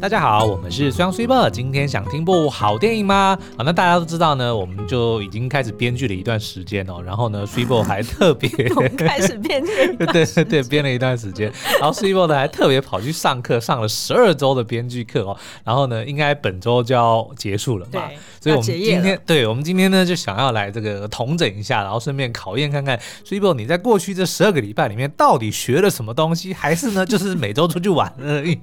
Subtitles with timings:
[0.00, 1.50] 大家好，我们是双 super。
[1.50, 3.38] 今天想听部好电影吗？
[3.58, 7.02] 好，那大家都知道呢，我们就已经开始编剧了一段时间哦。
[7.04, 8.48] 然后呢，super 还特别
[8.96, 11.52] 开始编剧， 对对对，编了一段时间。
[11.78, 15.36] 然后 super 呢还特别跑去上课，上了十二周的编剧课哦。
[15.64, 18.00] 然后呢，应该本周就要结束了嘛。
[18.40, 28.58] 所以我们今天，对我们今天呢就想要来这个统整一下，然后顺便考验看看 super 你在过去这十二个礼拜里面到底学了什么东西，还是呢就是每周出去玩而已。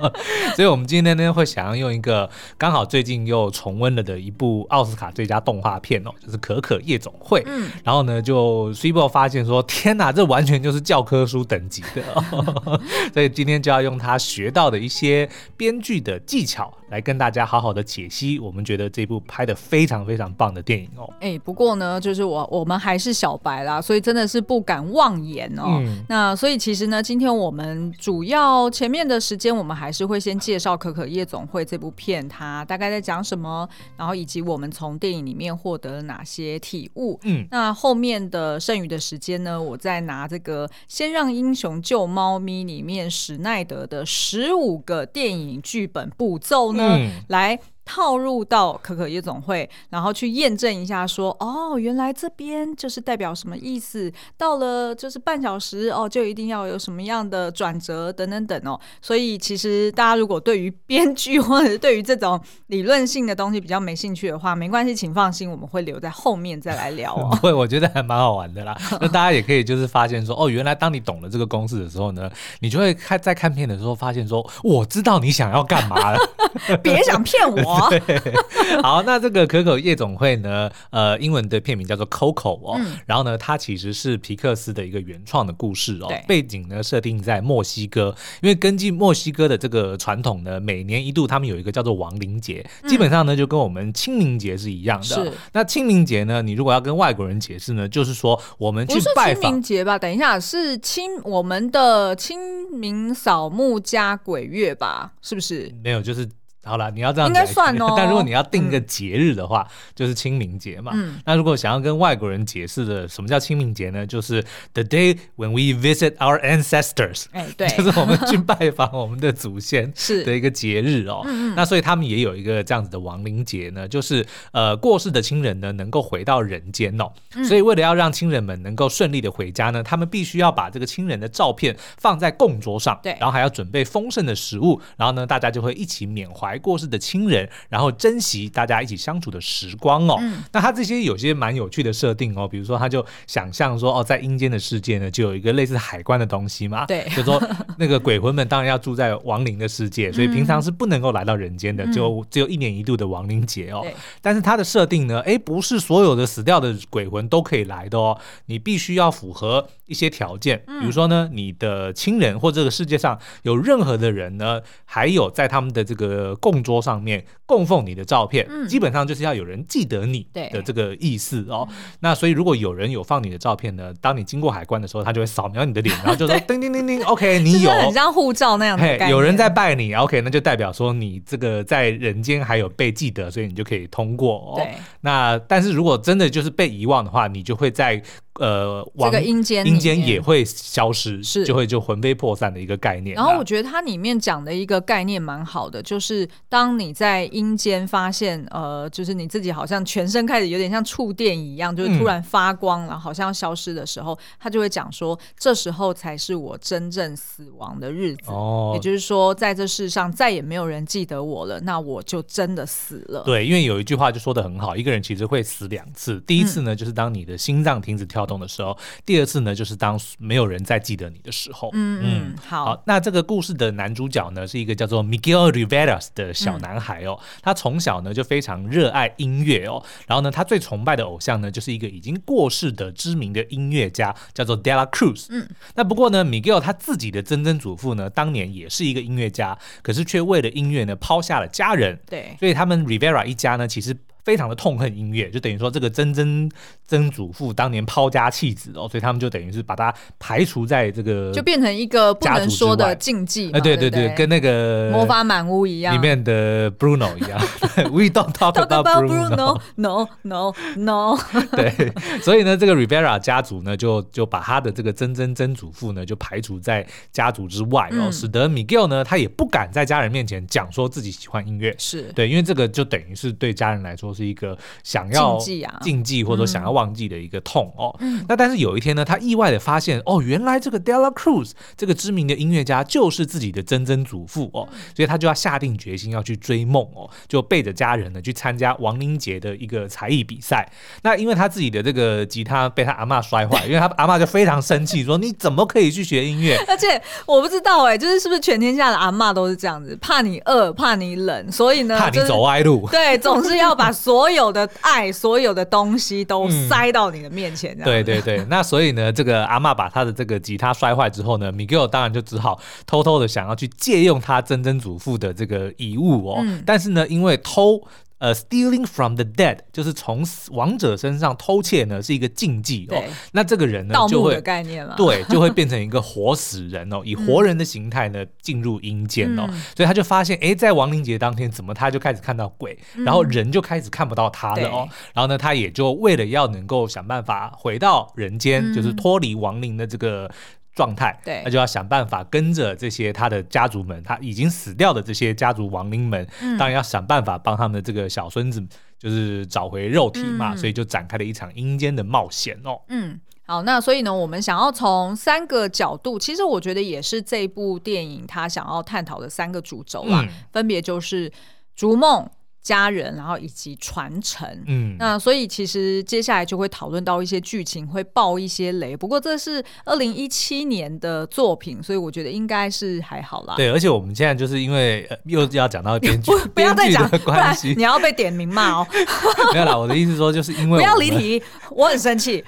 [0.54, 0.81] 所以我们。
[0.86, 7.40] 今天呢，会想要用一个刚好最近又重温了的一部奥斯卡最佳动画片哦，就是《可可夜总会》。
[7.46, 12.80] 嗯，然后呢，就 super 发现说：“天哪，这完全就是教科书等级的哦。
[13.14, 16.72] ”所以今天就要用他学到的一些编剧的技巧。
[16.92, 21.10] 来跟大家好好的解析，我们觉得这部拍的非常非常棒的电影哦。
[21.20, 25.80] 哎，不过呢，就是我我们还是小白啦，所以真的是不敢妄言哦。
[25.82, 37.18] 嗯、那所以其实呢，今天我们主要前面的时间，我们还是会先介绍《可可夜总会》这部片，它大概在讲什么，然后以及我们从电影里面获得了哪些体悟。
[37.22, 46.81] 嗯，那后面的剩余的时间呢，我再拿这个《先让英雄救猫咪》里面史奈德的十五个电影剧本步骤呢。
[46.88, 47.58] 嗯，来。
[47.92, 54.10] 套入到可可夜总会，然后去验证一下说，说哦，原来这边就是代表什么意思？
[54.38, 58.80] 到了就是半小时哦，就一定要有什么样的转折等等等哦。
[59.02, 67.28] 所以其实大家如果对于编剧或者是对于这种理论性的东西比较没兴趣的话，没关系，请放心，我们会留在后面再来聊哦。
[67.42, 68.74] 会，我觉得还蛮好玩的啦。
[69.02, 76.18] 那大家也可以就是发现说，哦，原来当你懂了这个公式的时候呢，你就会看在看片的时候发现说，我知道你想要干嘛了，
[76.82, 77.81] 别想骗我。
[77.90, 78.00] 对，
[78.82, 95.32] 好，那这个可可夜总会呢，呃，英文的片名叫做 Coco 哦，嗯、然后呢，它其实是皮克斯的一个原创的故事哦，背景呢设定在墨西哥，因为根据墨西哥的这个传统呢，每年一度他们有一个叫做亡灵节，嗯、基本上呢就跟我们清明节是一样的。
[95.52, 99.42] 那清明节呢，你如果要跟外国人解释呢，就是说我们去拜访。
[99.42, 99.98] 清明节吧？
[99.98, 105.12] 等一下，是清我们的清明扫墓加鬼月吧？
[105.20, 105.72] 是不是？
[105.82, 106.28] 没有，就是。
[106.64, 107.94] 好了，你要这样应该算哦。
[107.98, 110.92] 但如果你要定一个节日的话，嗯、就是清明节嘛。
[110.94, 114.06] 嗯、那如果想要跟外国人解释的什么叫清明节呢？
[114.06, 114.40] 就是
[114.72, 117.24] the day when we visit our ancestors。
[117.32, 121.22] 哎， 对，就是我们去拜访我们的祖先 是的一个节日哦。
[121.26, 127.10] 嗯那所以他们也有一个这样子的亡灵节呢，就是呃过世的亲人呢能够回到人间哦。
[127.34, 136.51] 嗯、所以为了要让亲人们能够顺利的回家呢，他们必须要把这个亲人的照片放在供桌上，对，然后还要准备丰盛的食物，然后呢大家就会一起缅怀。
[136.58, 140.16] 过世的亲人，然后珍惜大家一起相处的时光哦。
[140.20, 146.86] 嗯、那他这些有些蛮有趣的设定哦，比如说他就想象说哦，在阴间的世界呢，就有一个类似海关的东西嘛。
[146.86, 147.42] 对，就说
[147.78, 153.86] 那个鬼魂们当然要住在亡灵的世界， 所以平常是不能够来到人间的，嗯、就只有一年一度的亡灵节哦。
[154.20, 171.68] 但是他的设定呢，哎，不是所有的死掉的鬼魂都可以来的哦，你必须要符合一些条件，比如说呢，你的亲人或这个世界上有任何的人呢，还有在他们的这个供桌上面供奉你的照片，嗯、基本上就是要有人记得你的这个意思哦。
[172.00, 184.54] 那所以如果有人有放你的照片呢，当你经过海关的时候，他就会扫描你的脸，然后就说 叮叮叮叮，OK，你有，很像护照那样的嘿，有人在拜你，OK，那就代表说你这个在人间还有被记得，所以你就可以通过哦。
[184.56, 184.68] 对
[185.02, 188.02] 那但是如果真的就是被遗忘的话，你就会在。
[188.40, 193.14] 呃，这个阴间阴间也会消失，是就会就魂飞魄散的一个概念。
[193.14, 208.30] 然后我觉得它里面讲的一个概念蛮好的，就是当你在阴间发现，呃，就是你自己好像全身开始有点像触电一样，就是突然发光，然后好像要消失的时候，他就会讲说，这时候才是我真正死亡的日子。
[208.30, 213.22] 哦，也就是说，在这世上再也没有人记得我了，那我就真的死了。
[213.24, 218.21] 对，因为有一句话就说的很好，一个人其实会死两次，第一次呢，就是当你的心脏停止跳。
[218.26, 221.70] 动的时候，第二次呢，就是当没有人再记得你的时候。
[221.72, 222.82] 嗯嗯，好，好。
[222.86, 227.18] 那这个故事的男主角呢，是一个叫做 Miguel Rivera 的小男孩哦。
[227.20, 229.82] 嗯、他从小呢就非常热爱音乐哦。
[230.06, 235.26] 然后呢，他最崇拜的偶像呢，就是一个已经过世的知名的音乐家，叫做 Dela Cruz。
[235.30, 235.48] 嗯。
[235.74, 241.98] 那不过呢，Miguel 他自己的曾曾祖父呢，当年也是一个音乐家，可是却为了音乐呢抛下了家人。
[242.08, 242.36] 对。
[242.38, 243.96] 所以他们 Rivera 一家呢，其实。
[244.24, 246.50] 非常的痛恨音乐，就等于说这个曾曾
[246.86, 253.50] 曾祖父当年抛家弃子哦，所以他们就等于是把他排除在这个，就变成一个不能说的禁忌。
[253.50, 257.40] 哎，对对对，跟那个魔法满屋一样，里面的 Bruno 一样。
[257.90, 261.18] We don't talk about Bruno, no, no, no。
[261.56, 274.11] 对，所以呢，这个 Rivera 家族呢，就就把他的这个曾曾曾祖父呢，就排除在家族之外哦，使得 Miguel 呢，他也不敢在家人面前讲说自己喜欢音乐，是对，因为这个就等于是对家人来说。
[274.12, 277.94] 是一个想要禁忌啊，禁忌或者说想要忘记的一个痛哦。
[278.00, 290.70] 嗯、那但是有一天呢，他意外的发现哦，原来这个 Della Cruz 这个知名的音乐家就是自己的曾曾祖父哦，所以他就要下定决心要去追梦哦，就背着家人呢去参加亡灵节的一个才艺比赛。
[291.02, 296.56] 那因为他自己的这个吉他被他阿妈摔坏， 因为他阿妈就非常生气，说你怎么可以去学音乐？
[296.66, 303.92] 而且我不知道哎，就是是不是全天下的阿妈都是这样子，怕你饿，怕你冷，所以呢，怕你走歪路，对，总是要把。
[304.02, 307.72] 所有的爱，所有的东西都塞到你的面前。
[307.78, 316.40] 嗯、对对对， 那所以呢，这个阿妈把他的这个吉他摔坏之后呢，Miguel 当然就只好偷偷的想要去借用他曾曾祖父的这个遗物哦。
[316.44, 317.80] 嗯、但是呢，因为偷。
[318.22, 323.02] 呃，stealing from the dead 就是从亡者身上偷窃呢，是一个禁忌哦。
[323.32, 329.44] 那这个人呢，就会概念了，对，就会变成一个活死人哦， 以活人的形态呢进入阴间哦。
[329.76, 334.88] 所以他就发现，哎，在亡灵节当天，怎么他就开始看到鬼，然后人就开始看不到他了哦。
[335.12, 340.30] 然后呢，他也就为了要能够想办法回到人间，就是脱离亡灵的这个。
[340.74, 348.64] 状态，对，那就要想办法跟着这些他的家族们，他已经死掉的这些家族亡灵们，嗯、当然要想办法帮他们的这个小孙子，
[348.98, 352.80] 就是找回肉体嘛，嗯、所以就展开了一场阴间的冒险哦。
[352.88, 361.30] 嗯，好，那所以呢，我们想要从三个角度，其实我觉得也是这部电影他想要探讨的三个主轴啦，嗯、分别就是
[361.76, 362.28] 逐梦。
[362.62, 368.96] 家人，然后以及传承，嗯，那所以其实接下来就会讨论到一些剧情，会爆一些雷。
[368.96, 373.54] 不过这是二零一七年的作品，所以我觉得应该是还好啦。
[373.56, 378.86] 对，而且我们现在就是因为又要讲到编剧， 不，要再讲的 关系，你要被点名骂哦。
[379.52, 382.44] 没有啦，我的意思说就是因为不要离题，我很生气。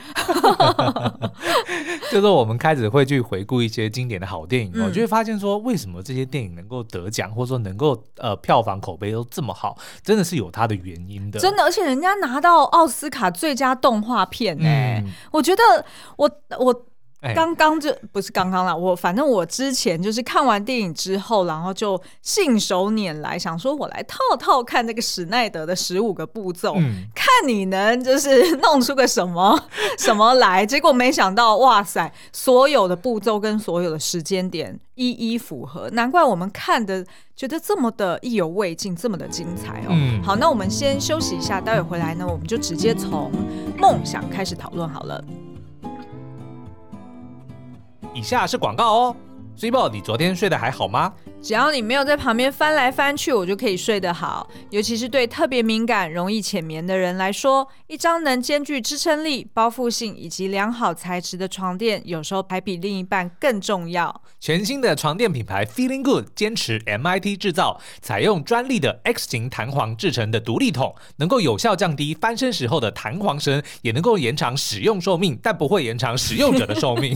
[2.13, 9.77] 就是我们开始会去回顾一些经典的好电影，我、嗯、就会发现说，为什么这些电影能够得奖，或者说能够呃票房口碑都这么好？
[10.05, 15.63] 真的是有它的原因的，真的，而且人家拿到奥斯卡最佳动画片呢、欸，嗯、我觉得
[16.17, 16.87] 我我。
[17.33, 29.59] 刚刚就不是刚刚啦，我反正我之前就是看完电影之后，然后就信手拈来，想说我来套套看那个史奈德的十五个步骤，嗯、看你能就是弄出个什么
[29.99, 30.67] 什么来。
[30.67, 37.05] 结果没想到，哇塞，所有的步骤跟所有的时间点一一符合，难怪我们看的
[37.37, 39.91] 觉得这么的意犹未尽，这么的精彩哦。
[39.91, 43.31] 嗯、好，那我们先休息一下，待会回来呢，我们就直接从
[43.79, 45.23] 梦想开始讨论好了。
[48.15, 49.17] 以下是广告哦。
[49.57, 51.13] Cibo，你昨天睡得还好吗？
[51.41, 54.49] 只要你没有在旁边翻来翻去，我就可以睡得好。
[54.71, 64.23] 尤其是对特别敏感、容易浅眠的人来说，一张能兼具支撑力、包覆性以及良好材质的床垫，有时候还比另一半更重要。
[64.41, 77.15] 全新的床垫品牌 Feeling Good 坚持 MIT 制造，采用专利的 X 型弹簧制成的独立筒，能够有效降低翻身时候的弹簧声，也能够延长使用寿命，但不会延长使用者的寿命。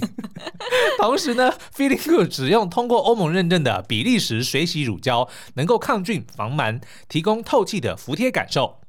[1.00, 4.18] 同时呢，Feeling Good 只用通过欧盟认证的比利。
[4.18, 8.80] 时水洗乳胶能够抗菌防螨，提供透气的服帖感受。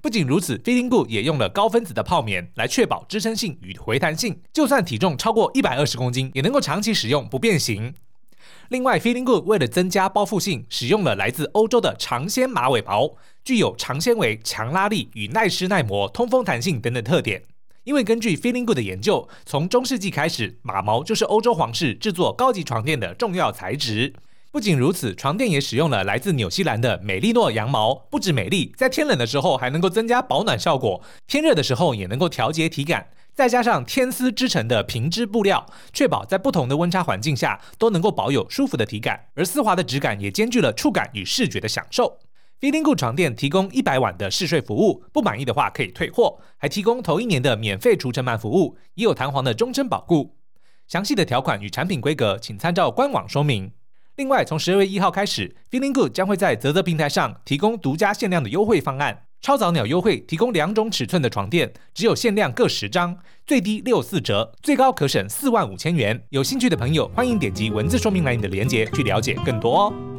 [0.00, 7.92] 不仅如此，Feeling Good 也用了高分子的泡棉来确保支撑性与回弹性，就算体重超过一百二十公斤，也能够长期使用不变形。
[8.68, 17.42] 另外，Feeling Good 为了增加包覆性，使用了来自欧洲的长纤马尾毛，具有长纤维、强拉力与耐湿耐磨、通风弹性等等特点。
[17.86, 24.12] 因为根据 Feeling Good 的研究，从中世纪开始，马毛就是欧洲皇室制作高级床垫的重要材质。
[24.50, 33.06] 不仅如此，床垫也使用了来自纽西兰的美利诺羊毛，不止美丽，在天冷的时候还能够增加保暖效果，天热的时候也能够调节体感。
[33.32, 42.18] 再加上天丝织成的平织布料，确保在不同的温差环境下都能够保有舒服的体感，而丝滑的质感也兼具了触感与视觉的享受。
[42.58, 50.38] Feeling Good 床垫提供一百晚的试睡服务，不满意的话可以退货，还提供头一年的免费除尘螨服务，也有弹簧的终身保固。
[50.88, 53.70] 详细的条款与产品规格，请参照官网说明。
[54.16, 66.24] 另外，从十二月一号开始，Feeling Good 将会在泽泽平台上提供独家限量的优惠方案，超早鸟优惠，提供两种尺寸的床垫，只有限量各十张，最低六四折，最高可省四万五千元。
[66.30, 70.15] 有兴趣的朋友，欢迎点击文字说明栏里的链接去了解更多哦。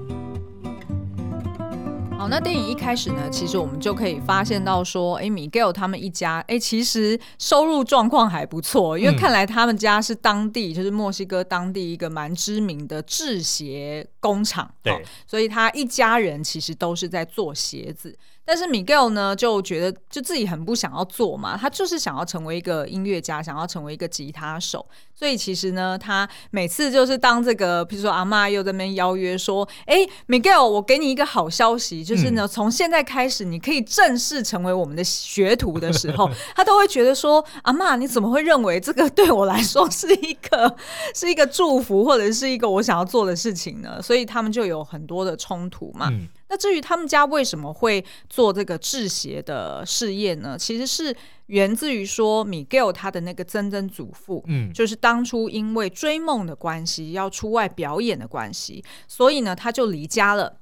[2.18, 18.18] 好，那电影一开始呢，其实我们就可以发现到说，哎，Miguel 他们一家，哎，其实收入状况还不错，因为看来他们家是当地，就是墨西哥当地一个蛮知名的制鞋工厂，对，所以他一家人其实都是在做鞋子。
[18.50, 24.86] 但是 Miguel 呢，就觉得就自己很不想要做嘛，他就是想要成为一个音乐家，想要成为一个吉他手。
[25.14, 29.98] 所以其实呢，他每次就是当这个，比如说阿妈又在那边邀约说：“哎
[30.30, 40.74] ，Miguel，我给你一个好消息，就是呢，从现在开始你可以正式成为我们的学徒的时候， 他都会觉得说：阿妈，你怎么会认为这个对我来说是一个
[41.14, 44.02] 是一个祝福，或者是一个我想要做的事情呢？
[44.02, 50.58] 所以他们就有很多的冲突嘛。”嗯那至于他们家为什么会做这个制鞋的事业呢？
[50.58, 51.14] 其实是
[51.48, 60.62] 源自于说，Miguel 他的那个曾曾祖父，嗯，就是当初因为追梦的关系，要出外表演的关系，所以呢，他就离家了。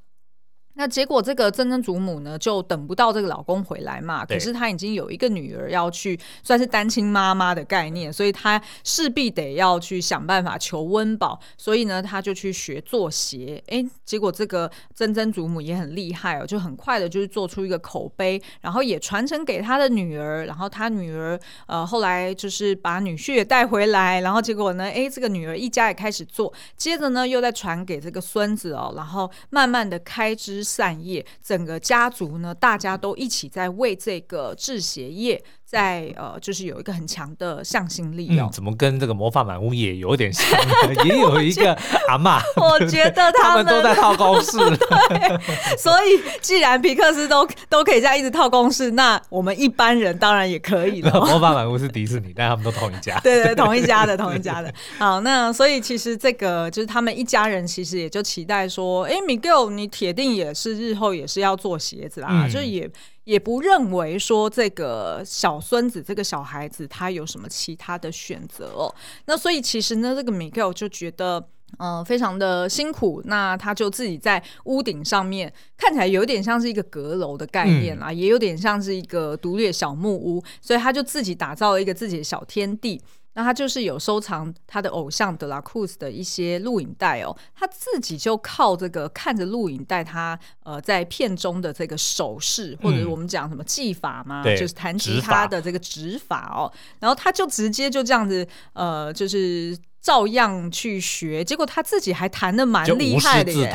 [0.78, 4.26] 那结果，这个曾曾祖母呢，就等不到这个老公回来嘛。
[4.26, 11.40] 可是她已经有一个女儿要去，算是单亲妈妈的概念，所以她势必得要去想办法求温饱。
[11.58, 13.64] 所以呢，她就去学做鞋。
[13.68, 20.46] 哎，结果这个曾曾祖母也很厉害哦，就很快的，就是做出一个口碑，然后也传承给她的女儿。
[20.46, 24.20] 然后她女儿呃，后来就是把女婿也带回来。
[24.20, 26.54] 然后结果呢，哎，这个女儿一家也开始做。
[26.76, 30.65] 接着呢，又再传给这个孙子哦，然后慢慢的开枝。
[30.66, 35.42] 善业，整个家族呢，大家都一起在为这个制鞋业。
[35.66, 38.52] 在呃，就是有一个很强的向心力哦、嗯。
[38.52, 40.48] 怎么跟这个魔法满屋也有点像？
[41.06, 41.74] 也有一个
[42.08, 44.58] 阿嬷，我觉得他们，都在套公式。
[44.78, 51.12] 对，所以既然皮克斯都都可以这样一直套公式，那我们一般人当然也可以了。
[51.26, 53.20] 魔法满屋是迪士尼，但他们都同一家。
[53.22, 54.72] 对对，同一家的，同一家的。
[55.00, 62.88] 好，那所以其实这个就是他们一家人，其实也就期待说，哎，Miguel，你铁定也是日后也是要做鞋子啦，嗯、就是也。
[63.26, 68.94] 也不认为说这个小孙子这个小孩子他有什么其他的选择哦，
[69.26, 71.38] 那所以其实呢，这个 Miguel 就觉得
[71.78, 83.02] 嗯、呃、非常的辛苦，那他就自己在屋顶上面看起来有点像是一个阁楼的概念啦，嗯、也有点像是一个独立的小木屋，所以他就自己打造了一个自己的小天地。
[83.36, 99.78] 那他就是有收藏他的偶像德拉库斯的一些录影带哦，他自己就靠这个看着录影带，他呃在片中的这个手势，或者我们讲什么技法嘛，嗯、就是弹吉他的这个指法哦，然后他就直接就这样子呃，就是。
[100.06, 103.74] 照样去学，结果他自己还弹得蛮厉害的耶，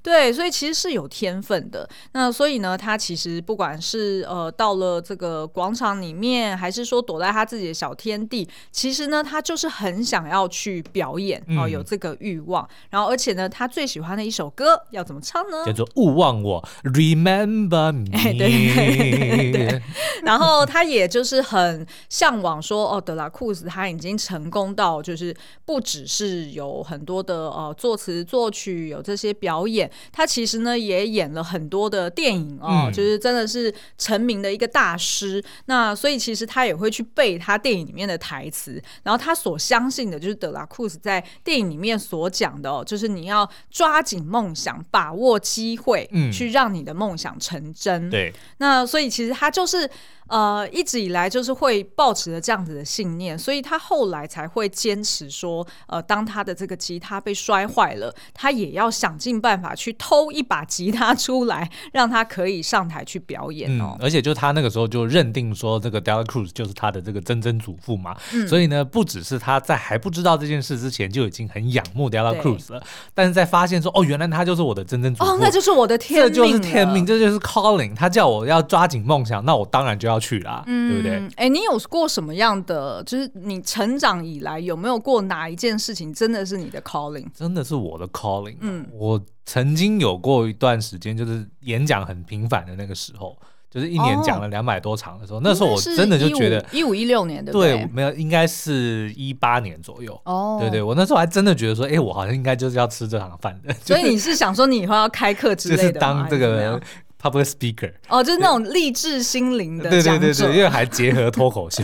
[0.00, 1.88] 对，所以其实是有天分的。
[2.12, 12.62] 那所以呢，他其实不管是呃到了这个广场里面，还是说躲在他自己的小天地，其实呢，他就是很想要去表演哦、呃，有这个欲望。
[12.62, 15.64] 嗯、然后而且呢，他最喜欢的一首歌要怎么唱呢？
[15.66, 16.62] 叫做《勿忘我》
[16.92, 18.04] ，Remember me。
[18.12, 19.82] 对对对对。
[20.22, 25.34] 然后他也就是很向往说，哦，德拉库斯他已经成功到就是。
[25.64, 35.42] 不只是有很多的呃作词作曲，有这些表演，他其实呢也演了很多的电影哦，嗯、就是真的是成名的一个大师。
[35.66, 48.10] 那所以其实他也会去背他电影里面的台词，然后他所相信的就是德拉库斯在电影里面所讲的哦，就是你要抓紧梦想，把握机会，嗯，去让你的梦想成真。
[48.10, 49.90] 对，那所以其实他就是。
[50.28, 63.96] 呃，一直以来就是会抱持着这样子的信念，所以他后来才会坚持说，呃，当他的这个吉他被摔坏了，他也要想尽办法去偷一把吉他出来，让他可以上台去表演哦。
[63.96, 80.14] 嗯，而且就他那个时候就认定说，这个 Dela Cruz 就是他的这个曾曾祖父嘛，嗯，所以呢，不只是他在还不知道这件事之前就已经很仰慕 Dela Cruz 了，但是在发现说，哦，原来他就是我的曾曾祖父，哦，那就是我的天命，这就是天命，这就是 calling，他叫我要抓紧梦想，那我当然就要。
[80.24, 81.28] 要去啦，嗯、对不对？
[81.36, 83.02] 哎，你有过什么样的？
[83.04, 87.26] 就是你成长以来有没有过哪一件事情真的是你的 calling？
[87.34, 88.56] 真的是我的 calling。
[88.60, 93.36] 嗯，我曾经有过一段时间，就是演讲很频繁的那个时候，
[93.70, 97.76] 就是一年讲了两百多场的时候，哦、那时候我真的就觉得一五一六年对不对？
[97.76, 100.18] 对，没有，应该是一八年左右。
[100.24, 103.74] 哦，对对，我那时候还真的觉得说，哎，我好像应该就是要吃这行饭的。
[103.84, 106.80] 所以你是想说你以后要开课之类的， 就是当这个。
[107.24, 111.82] Public speaker 哦，就是那种励志心灵的，对对对对，因为还结合脱口秀，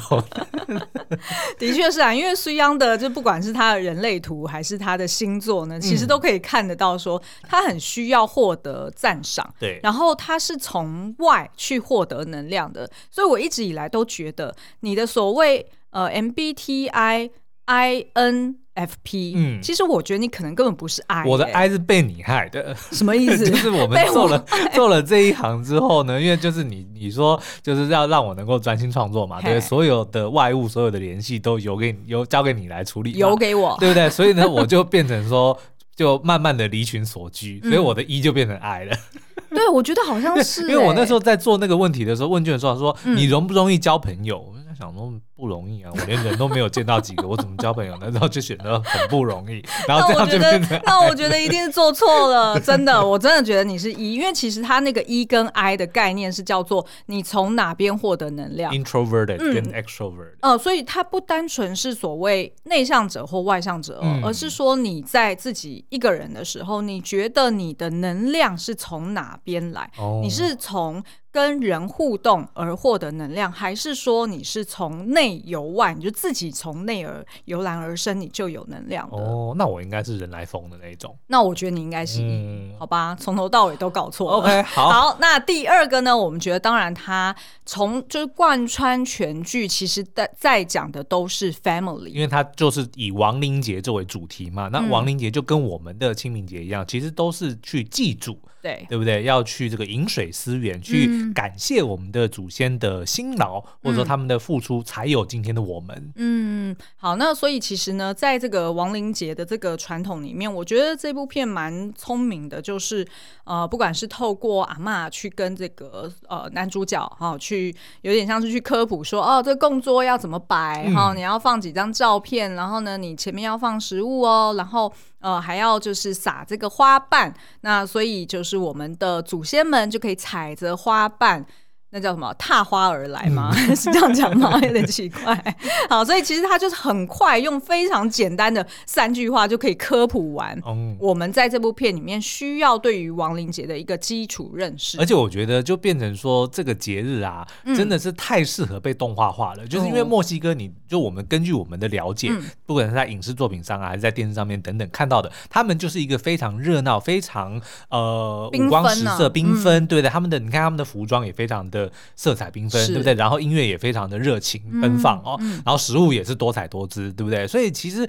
[1.58, 17.30] 的确是啊，因为苏央的就不管是他的人类图还是他的星座呢，其实都可以看得到说他很需要获得赞赏，对，然后他是从外去获得能量的，所以我一直以来都觉得你的所谓呃 MBTI。
[17.70, 23.48] I N F P，嗯，其实我觉得你可能根本不是 I，我的 I 是被你害的，什么意思？
[23.48, 34.10] 就是我们做了做了这一行之后呢，因为就是你你说就是要让我能够专心创作嘛，对，所有的外物所有的联系都由给你由交给你来处理，由给我，对不对？
[34.10, 35.56] 所以呢， 我就变成说，
[35.94, 38.96] 就慢慢的离群所居，所以我的 E 就变成 I 了。
[39.50, 44.38] 对，我觉得好像是， 因为我那时候在做那个问题的时候，问卷的时候说，你容不容易交朋友？
[44.38, 48.10] 我在想说不容易啊，我连人都没有见到几个，我怎么交朋友呢？
[48.10, 49.64] 然后就显得很不容易。
[49.88, 60.34] 然后这样就变成那我觉得一定是做错了， 真的，我真的觉得你是一因为其实他那个 E 跟 I 的概念是叫做你从哪边获得能量，introverted 跟 extrovert。
[60.42, 69.90] 呃，所以它不单纯是所谓内向者或外向者，嗯、而是说你在自己一个人的时候，你觉得你的能量是从哪边来？
[69.96, 71.02] 哦、你是从。
[71.32, 79.16] 跟人互动而获得能量，还是说你是从内由外，你就自己从内而由然而生，你就有能量的？
[79.16, 81.16] 哦，那我应该是人来疯的那一种。
[81.26, 84.38] 那我觉得你应该是，嗯、好吧，从头到尾都搞错了。
[84.42, 84.88] OK，好。
[84.88, 86.16] 好，那第二个呢？
[86.16, 87.34] 我们觉得，当然，他
[87.64, 94.68] 从就是贯穿全剧，其实在在讲的都是 family，因为他就是以亡灵节作为主题嘛。
[94.68, 98.38] 那亡灵节就跟我们的清明节一样，其实都是去祭祖。
[98.62, 99.22] 对，对不对？
[99.22, 106.12] 要去这个饮水思源，去感谢我们的祖先的辛劳，嗯、或者说他们的付出，才有今天的我们。
[106.16, 113.06] 嗯，好，那所以其实呢，在这个亡灵节的这个传统里面，我觉得这部片蛮聪明的，就是
[113.44, 124.92] 呃，不管是透过阿嬷去跟这个呃男主角哈、哦，去有点像是去科普说，哦，这个供桌要怎么摆哈、嗯哦，你要放几张照片，然后呢，你前面要放食物哦，然后。
[125.20, 131.46] 呃，还要就是撒这个花瓣，那所以就是我们的祖先们就可以踩着花瓣。
[131.92, 132.32] 那叫什么？
[132.34, 133.50] 踏花而来吗？
[133.52, 134.58] 嗯、 是这样讲吗？
[134.62, 135.56] 有点奇怪。
[135.88, 140.56] 好，所以其实他就是很快用非常简单的三句话就可以科普完。
[140.64, 145.00] 嗯，我们在这部片里面需要对于亡灵节的一个基础认识。
[145.00, 147.44] 而且我觉得就变成说这个节日啊，
[147.74, 149.64] 真的是太适合被动画化了。
[149.64, 160.08] 嗯、就是因为墨西哥，你就我们根据我们的了解，嗯、不管是在影视作品上啊，还是在电视上面等等看到的，他们就是一个非常热闹、非常呃五光十色、缤纷，缤纷，对的。
[160.08, 161.79] 他们的你看他们的服装也非常的。
[162.16, 163.14] 色彩缤纷，对不对？
[163.14, 167.46] 然后音乐也非常的热情奔放哦，然后食物也是多彩多姿，对不对？
[167.46, 168.08] 所以其实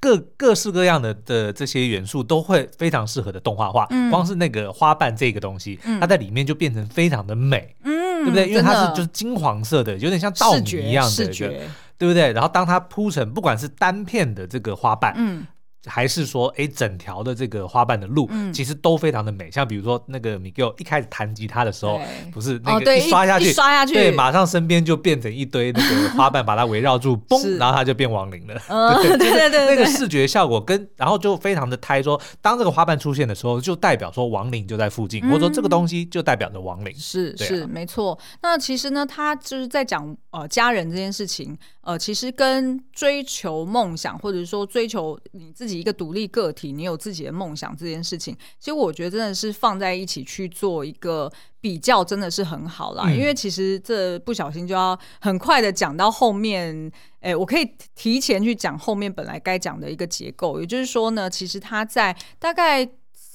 [0.00, 3.86] 各各式各样的的这些元素都会非常适合的动画化。
[3.90, 8.48] 嗯、光是那个花瓣这个东西，嗯、它在里面就变成非常的美，嗯、对不对？
[8.48, 11.26] 因为它是就是金黄色的，有点像稻米一样的，
[11.98, 12.32] 对不对？
[12.32, 15.46] 然后当它铺成，不管是单片的这个花瓣，嗯。
[15.86, 19.50] 还是说，哎，整条的这个花瓣的路，其实都非常的美。
[19.50, 22.00] 像比如说那个 Miguel 一开始弹吉他的时候，
[22.32, 28.60] 不是那个一刷下去，刷下去，对，马上身边就变成一堆那个花瓣把它围绕住， 嘣，然后它就变亡灵了。
[29.02, 36.94] 对对 对，那个视觉效果跟，然后就非常的胎说，当这个花瓣出现的时候，就代表说亡灵就在附近，或者说这个东西就代表着亡灵。
[36.96, 38.18] 是是没错。
[38.42, 45.76] 那其实呢，他就是在讲呃家人这件事情，呃，其实跟追求梦想，或者说追求你自己。
[45.76, 53.04] 一个独立个体，你有自己的梦想这件事情，其实我觉得真的是放在一起去做一个比较，真的是很好啦。
[53.06, 62.88] 嗯、因为其实这不小心就要很快的讲到后面，哎，我可以提前去讲后面本来该讲的一个结构，也就是说呢，其实他在大概。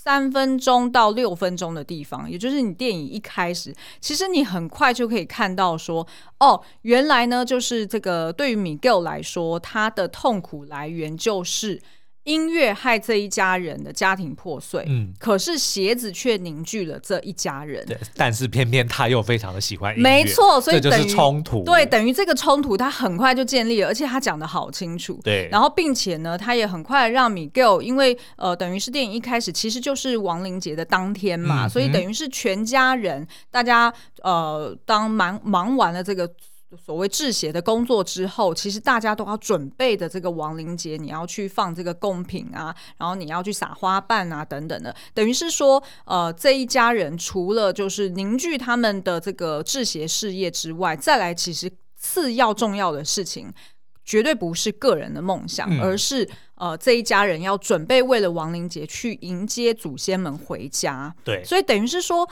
[0.04, 6.08] 三分钟到六分钟的地方，也就是你电影一开始，其实你很快就可以看到说，
[6.40, 11.80] 哦，原来呢，就是这个对于 Miguel 来说，他的痛苦来源就是。
[12.24, 17.84] 音乐害这一家人的家庭破碎，嗯，可是鞋子却凝聚了这一家人。
[17.86, 21.64] 对，但是偏偏他又非常的喜欢音乐，没错，所以这就是冲突。
[21.64, 25.20] 对，等于这个冲突他很快就建立了，而且他讲的好清楚。
[25.24, 36.32] 对，然后并且呢，他也很快让 Miguel，因为呃，等于是电影一开始其实就是亡灵节的当天嘛，嗯、所以等于是全家人大家呃，当忙忙完了这个。
[36.78, 53.52] 所谓制鞋的工作之后，其实大家都要准备的这个亡灵节，你要去放这个贡品啊，然后你要去撒花瓣啊，等等的，等于是说，呃，这一家人除了就是凝聚他们的这个制鞋事业之外，再来其实次要重要的事情，
[54.06, 61.14] 绝对不是个人的梦想，嗯、而是呃这一家人要准备为了亡灵节去迎接祖先们回家。
[61.24, 62.30] 对，所以等于是说。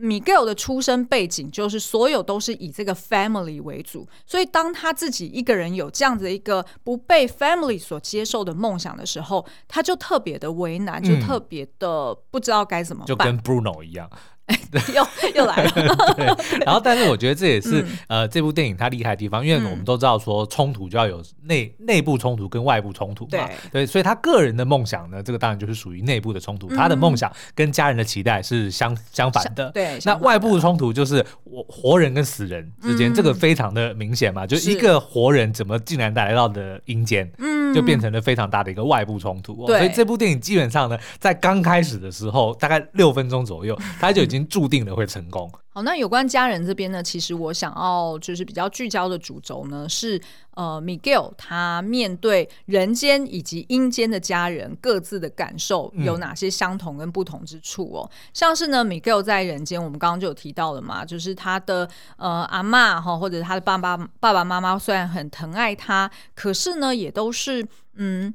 [0.00, 13.08] Miguel 的出生背景就是所有都是以这个 family 为主，所以当他自己一个人有这样子一个不被 family 所接受的梦想的时候，他就特别的为难，就特别的不知道该怎么办。
[13.08, 14.08] 就跟 Bruno 一样。
[14.94, 15.70] 又又来了。
[16.16, 16.26] 对，
[16.64, 45.50] 然后但是我觉得这也是、嗯、呃这部电影它厉害的地方，因为我们都知道说冲突就要有内内部冲突跟外部冲突嘛，对，对，所以他个人的梦想呢，这个当然就是属于内部的冲突，嗯、他的梦想跟家人的期待是相相反的，对，那外部的冲突就是我活人跟死人之间，嗯、这个非常的明显嘛，就一个活人怎么竟然来到的阴间，嗯，就变成了非常大的一个外部冲突、哦，所以这部电影基本上呢，在刚开始的时候，大概六分钟左右，他就已经注定了会成功。
[45.70, 50.20] 好，那有关家人这边呢，其实我想要就是比较聚焦的主轴呢，是
[50.54, 58.10] 呃，Miguel 他面对人间以及阴间的家人各自的感受有哪些相同跟不同之处哦？
[58.10, 68.34] 嗯、像是呢，Miguel 在人间，我们刚刚就有提到了嘛，就是他的呃阿妈哈，或者他的爸爸爸爸妈妈虽然很疼爱他，可是呢，也都是嗯。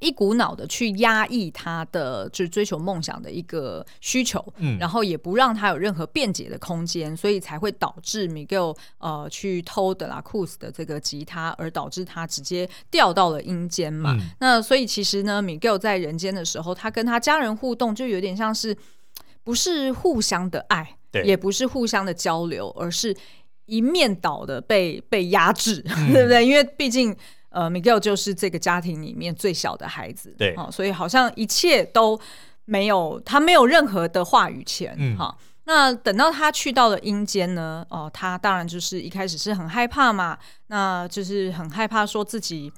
[0.00, 14.14] 一股脑的去压抑他的就是追求梦想的一个需求，嗯，然后也不让他有任何辩解的空间，所以才会导致 Miguel 呃去偷德拉库斯的这个吉他，而导致他直接掉到了阴间嘛。
[14.18, 18.76] 嗯、那所以其实呢，Miguel 在人间的时候，他跟他家人互动就有点像是
[19.42, 23.16] 不是互相的爱，对也不是互相的交流，而是
[23.64, 26.46] 一面倒的被被压制，嗯、 对不对？
[26.46, 27.16] 因为毕竟。
[27.56, 32.20] 呃，Miguel 就是这个家庭里面最小的孩子，对，哦，所以好像一切都
[32.66, 35.34] 没有，他没有任何的话语权，嗯，哈。
[35.64, 42.70] 那等到他去到了阴间呢，哦、呃，他当然就是一开始是很害怕嘛，那就是很害怕说自己。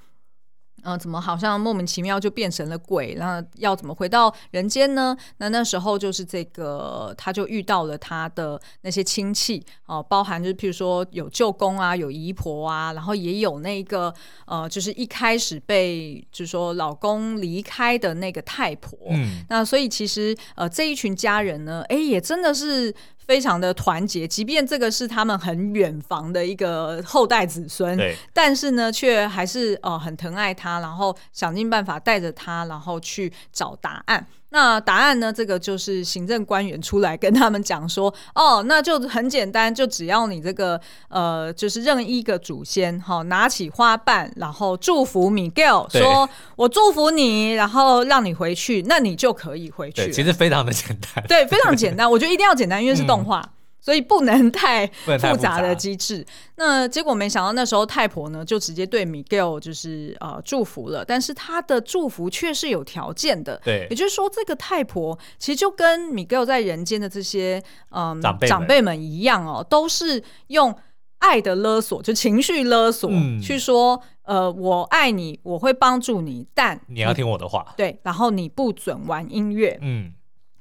[0.83, 3.15] 嗯、呃，怎么好像莫名其妙就变成了鬼？
[3.19, 5.17] 那要怎么回到人间呢？
[5.39, 14.13] 那那时候就是这个，他就遇到了他的那些亲戚哦、呃，包含就是譬如说有舅公啊，有姨婆啊，然后也有那个
[14.47, 18.99] 呃，就是一开始被就是说老公离开的那个太婆。
[19.11, 22.95] 嗯，那所以其实呃这一群家人呢，哎，也真的是。
[23.29, 27.97] 非常的团结，即便这个是他们很远房的一个后代子孙，
[28.33, 34.27] 但是呢，却还是呃很疼爱他，然后想尽办法带着他，然后去找答案。
[34.51, 35.33] 那答案呢？
[35.33, 50.11] 这个就是行政官员出来跟他们讲说，哦，那就很简单，就只要你这个呃，就是任意一个祖先哈，拿起花瓣，然后祝福 Miguel，说我祝福你，然后让你回去，那你就可以回去。
[50.11, 52.11] 其实非常的简单，对，非常简单。
[52.11, 53.41] 我觉得一定要简单，因为是动画。
[53.41, 56.27] 嗯所以不能太复杂的机制。
[56.57, 61.05] 那结果没想到那时候太婆呢，就直接对 Miguel 就是呃祝福了。
[61.05, 63.61] 但是她的祝福却是有条件的。
[63.65, 70.75] 对，也就是说，这个太婆其实就跟 Miguel 在人间的这些嗯、呃、长辈长辈们一样哦，都是用
[71.19, 77.75] 爱的勒索，就情绪勒索、嗯、去说呃我爱你，我会帮助你，但你要听我的话。
[77.77, 79.79] 对，然后你不准玩音乐。
[79.81, 80.13] 嗯。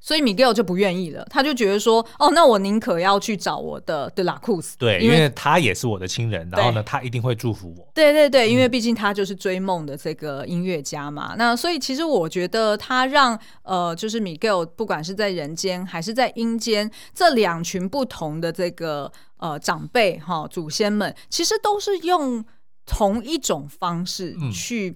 [0.08, 7.86] 所以 Miguel 就不愿意了，他就觉得说，哦，那我宁可要去找我的德拉库斯，对，因为他也是我的亲人，然后呢，他一定会祝福我。
[7.94, 11.34] 对对对，因为毕竟他就是追梦的这个音乐家嘛。
[11.34, 22.46] 嗯、那所以其实我觉得他让呃，就是 Miguel 不管是在人间还是在阴间，这两群不同的这个呃长辈哈、哦、祖先们，其实都是用
[22.86, 24.92] 同一种方式去。
[24.92, 24.96] 嗯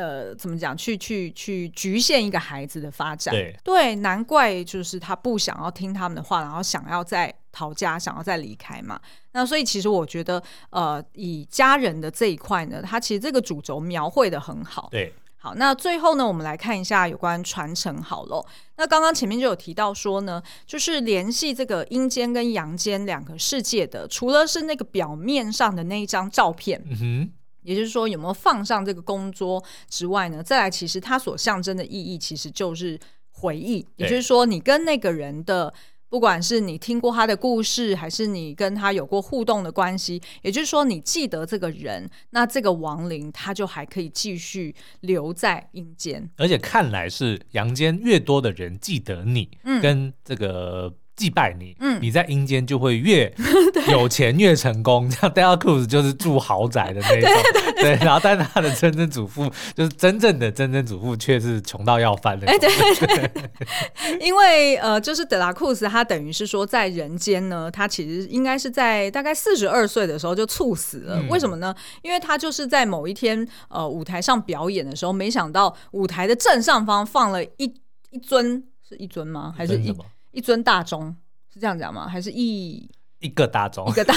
[0.00, 0.74] 呃，怎么讲？
[0.74, 8.98] 去去去局限一个孩子的发展，对对，难怪就是他不想要听他们的话，然后想要再逃家，想要再离开嘛。
[9.32, 14.88] 那所以其实我觉得，呃，以家人的这一块呢，他其实这个主轴描绘的很好。
[14.90, 18.42] 对，好，那最后呢，我们来看一下有关传承好了。
[18.76, 26.82] 那刚刚前面就有提到说呢，就是联系这个阴间跟阳间两个世界的，除了是那个表面上的那一张照片。
[26.88, 27.32] 嗯哼。
[27.62, 30.42] 也就是说，有没有放上这个工作之外呢？
[30.42, 32.98] 再来，其实它所象征的意义，其实就是
[33.30, 33.86] 回忆。
[33.96, 35.72] 也就是说，你跟那个人的，
[36.08, 46.30] 不管是你听过他的故事，还是你跟他有过互动的关系，也就是说，你记得这个人，那这个亡灵他就还可以继续留在阴间。
[46.36, 50.94] 而且看来是阳间越多的人记得你，嗯，跟这个。
[51.20, 53.30] 祭拜你，嗯，你在阴间就会越
[53.92, 55.06] 有钱越成功。
[55.10, 57.30] 对像戴尔库斯就是住豪宅的那种，
[57.76, 62.46] 对，然后但他的曾曾祖父就是真正的曾曾祖父却是穷到要翻的。
[62.46, 62.68] 哎，对，
[63.06, 71.18] 对，对， 因为呃，就是德拉库斯他等于是说在人间呢，他其实应该是在大概四十二岁的时候就猝死了。
[71.20, 71.74] 嗯、为什么呢？
[72.02, 77.74] 因为他就是在某一天呃舞台上表演的时候，没想到舞台的正上方放了一
[78.10, 79.52] 一尊，是一尊吗？
[79.54, 79.94] 还是一？
[80.32, 81.14] 一尊大钟
[81.52, 82.08] 是这样讲吗？
[82.08, 82.88] 还是一
[83.20, 83.86] 一个大钟？
[83.88, 84.14] 一个大，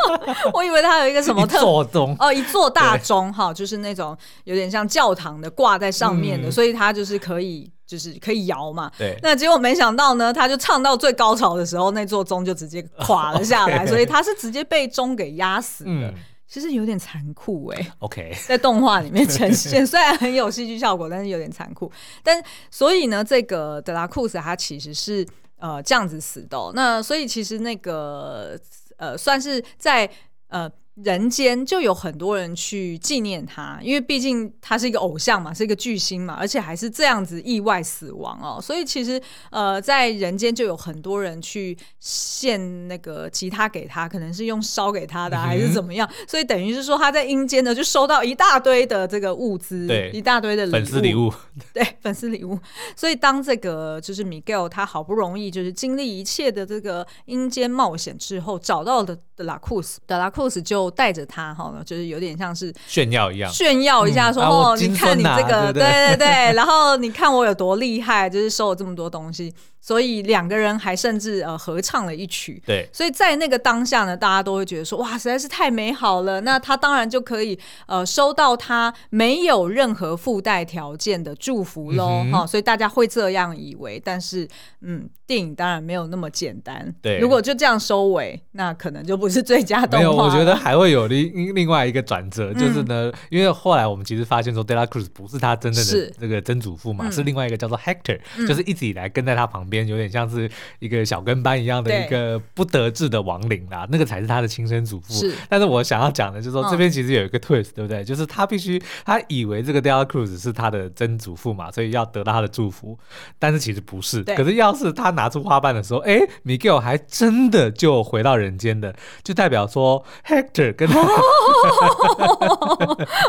[0.54, 8.90] 我以为它有一个什么 特座钟哦，一座大钟哈，就是那种有点像教堂的挂在上面的，嗯、所以它就是可以就是可以摇嘛。
[8.96, 9.18] 对。
[9.22, 15.90] 那结果没想到呢，他就唱到最高潮的时候，那座钟就直接垮了下来，所以他是直接被钟给压死的。
[15.90, 16.14] 嗯
[16.46, 21.90] 其实有点残酷哎、 欸，OK，在动画里面呈现，虽然很有戏剧效果，但是有点残酷。
[22.22, 25.26] 但所以呢，这个德拉库斯他其实是
[25.64, 28.60] 呃这样子死的、那所以其实那个
[28.98, 30.08] 呃算是在
[30.48, 30.70] 呃。
[30.94, 51.32] 人间就有很多人去纪念他，因为毕竟他是一个偶像嘛，是一个巨星嘛，而且还是这样子意外死亡哦，所以其实呃，在人间就有很多人去献那个吉他给他，可能是用烧给他的、啊，还是怎么样，所以等于是说他在阴间呢就收到一大堆的这个物资，对，一大堆的粉丝礼物，
[51.74, 52.56] 对，粉丝礼物。
[52.94, 60.83] 所以当这个就是 Miguel 他好不容易就是经历一切的这个阴间冒险之后，找到的德拉库斯，德拉库斯就。
[60.90, 69.52] 带着他哈，就是有点像是炫耀一样，炫耀一下说、嗯、哦，你看你这个，对对 对，对，然后你看我有多厉害，就是收了这么多东西。
[69.84, 76.40] 所以两个人还甚至呃合唱了一曲，对，所以在那个当下呢，大家都会觉得说哇，实在是太美好了。
[76.40, 82.46] 那他当然就可以呃收到他没有任何附带条件的祝福喽，哈、嗯哦。
[82.46, 84.48] 所以大家会这样以为，但是
[84.80, 86.94] 嗯，电影当然没有那么简单。
[87.02, 89.98] 对，如果就这样收尾，那可能就不是最佳动画。
[89.98, 99.73] 没有，我觉得还会有另另外一个转折，就是呢，嗯、因为后来我们其实发现说，，Dela Cruz 不是他真正的这个曾祖父嘛，是，是另外一个叫做 Hector，、嗯、就是一直以来跟在他旁边。
[99.86, 105.14] 有点像是一个小跟班一样的一个不得志的亡灵啦，那个才是他的亲生祖父。
[105.14, 108.04] 是，但是我想要讲的就是说，这边其实有一个 twist，、嗯、对不对？
[108.04, 112.98] 就是他必须他以为这个 Dela Cruz 是他的曾祖父嘛，所以要得到他的祝福，
[113.38, 114.22] 但是其实不是。
[114.24, 121.00] 可是要是他拿出花瓣的时候，哎，Miguel 还真的就回到人间的，就代表说 Hector 跟他，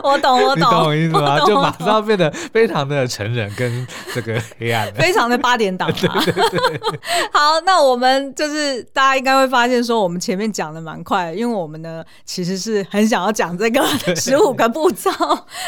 [0.04, 1.40] 我懂我懂， 你懂我意思吗？
[1.46, 5.94] 就马上变得非常的成人跟这个黑暗， 非常的八点档啊。
[6.26, 6.35] 对对对
[7.32, 13.84] 好，那我们就是大家应该会发现说，我们前面讲的蛮快的，因为我们呢其实是很想要讲这个
[14.16, 15.10] 十五个步骤。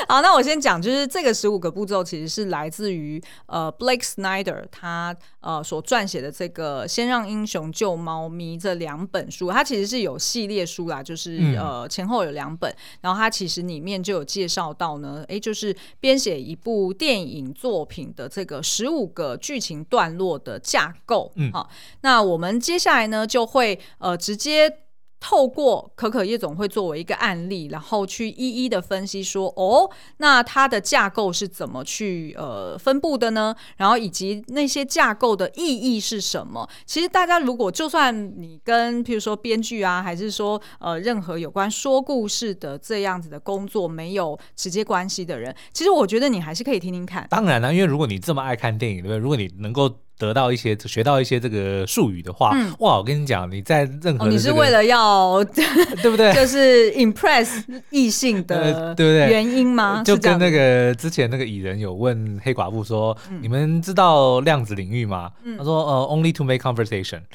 [0.07, 21.69] 好，那我先讲，就是这个十五个步骤其实是来自于呃 Blake Snyder 他呃所撰写的这个《先让英雄救猫咪》这两本书，它其实是有系列书啦，就是、嗯、呃前后有两本，然后它其实里面就有介绍到呢，哎，就是编写一部电影作品的这个十五个剧情段落的架构，嗯，好，
[22.01, 24.71] 那我们接下来呢就会呃直接
[25.19, 33.55] 透过可可夜总会作为一个案例，然后去一一的分析说，哦，那它的架构是怎么去呃分布的呢？
[33.77, 36.69] 然后以及那些架构的意义是什么？
[36.85, 47.25] 其实大家如果就算你跟譬如说编剧啊，还是说呃任何有关说故事的这样子的工作没有直接关系的人，其实我觉得你还是可以听听看。
[47.27, 49.17] 当然了，因为如果你这么爱看电影，对不对？
[49.17, 49.91] 如果你能够。
[50.17, 52.97] 得到一些学到一些这个术语的话，嗯、哇！
[52.97, 55.43] 我跟你讲，你在任何、你是为了要
[56.01, 56.33] 对不对？
[56.35, 59.29] 就是 impress 异性的对不对？
[59.29, 60.01] 原因吗？
[60.03, 67.21] 就跟那个之前那个蚁人有问黑寡妇说：“嗯、你们知道量子领域吗？”嗯、他说：“呃，only to make conversation。”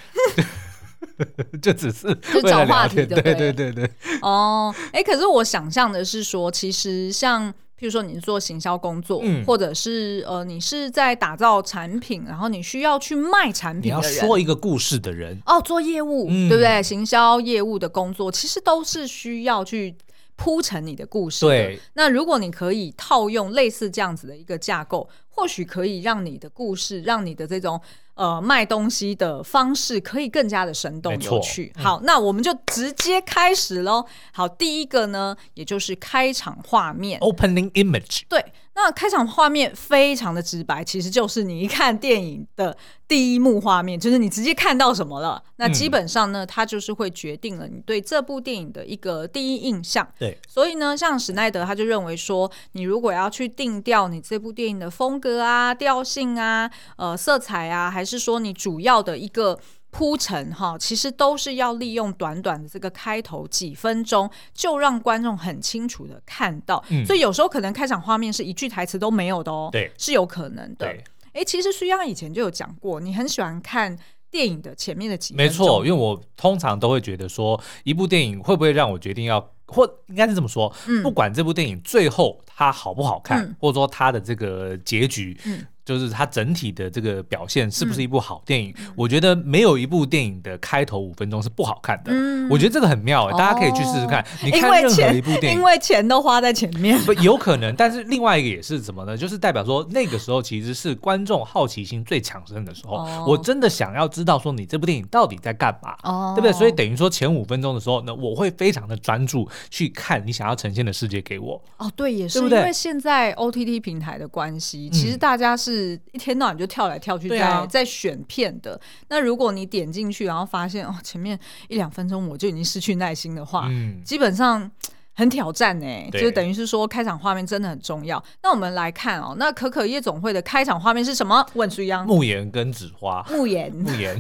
[1.63, 3.91] 就只是就找话题，对对对对对。
[4.23, 7.53] 哦，哎，可是我想象的是说，其实像。
[7.83, 16.81] 比如说你是做行销工作，嗯、或者是呃你是在打造产品，然后你需要去卖产品的人，你要说一个故事的人哦，做业务，嗯、对不对？
[16.81, 19.97] 行销业务的工作其实都是需要去
[20.43, 21.51] 铺成你的故事的。
[21.51, 27.81] 对，那如果你可以套用类似这样子的一个架构，或许可以让你的故事，让你的这种。
[28.15, 31.73] 呃，卖东西的方式可以更加的生动有趣。
[31.75, 34.05] 好，嗯、那我们就直接开始喽。
[34.33, 38.25] 好，第一个呢，也就是开场画面，Opening Image。
[38.29, 38.45] 对。
[38.75, 45.43] 那开场画面非常的直白，其实就是你一看电影的第一幕画面，就是你直接看到什么了。
[45.57, 50.07] 那基本上呢，它就是会决定了你对这部电影的一个第一印象。
[50.19, 59.59] 对，所以呢，像史奈德他就认为说，你如果要去定调你这部电影的风格啊、调性啊、呃、色彩啊，还是说你主要的一个。
[59.93, 66.83] 铺陈哈，其实都是要利用短短的这个开头几分钟，就让观众很清楚的看到。
[66.89, 70.87] 嗯、所以有时候可能开场画面是一句台词都没有的哦，对，是有可能的。
[70.87, 73.95] 对，哎，其实须央以前就有讲过，你很喜欢看
[74.31, 75.35] 电影的前面的几。
[75.35, 85.39] 没错，因为我通常都会觉得说，一部电影会不会让我决定要，或应该是这么说，嗯、不管这部电影最后它好不好看，嗯、或者说它的这个结局。
[85.45, 88.73] 嗯就是它整体的这个表现是不是一部好电影？
[88.79, 92.13] 嗯、我觉得没有一部电影的开头五分钟是不好看的。
[92.13, 94.23] 嗯、我觉得这个很妙、欸，大家可以去试试看。
[94.23, 97.75] 哦、你看任何一部电影，因为钱都花在前面，不有可能。
[97.75, 99.17] 但是另外一个也是什么呢？
[99.17, 102.97] 就是代表说那个时候其实是观众好奇心最强盛的时候。
[102.97, 106.53] 哦、我真的想要知道说你这部电影到底在干嘛，哦、对不对？
[106.53, 111.61] 所以等于说前五分钟的时候呢，我会非常的专注去看你想要呈现的世界给我。
[111.79, 115.72] 哦，对，也是对对因为现在 OTT 平台的关系，其实大家是
[116.13, 118.81] 一天到晚就跳来跳去在、啊、在选片的。
[119.09, 124.71] 那如果你点进去，然后发现哦，前面一两分钟我就已经失去耐心的话，嗯、基本上
[125.15, 128.23] 很挑战呢、就等于是说开场画面真的很重要。
[128.43, 131.45] 那我们来看哦，那可可夜总会的开场画面是什么？
[131.55, 133.71] 问书一样，沐妍跟紫花，慕言。
[133.73, 134.17] 慕言。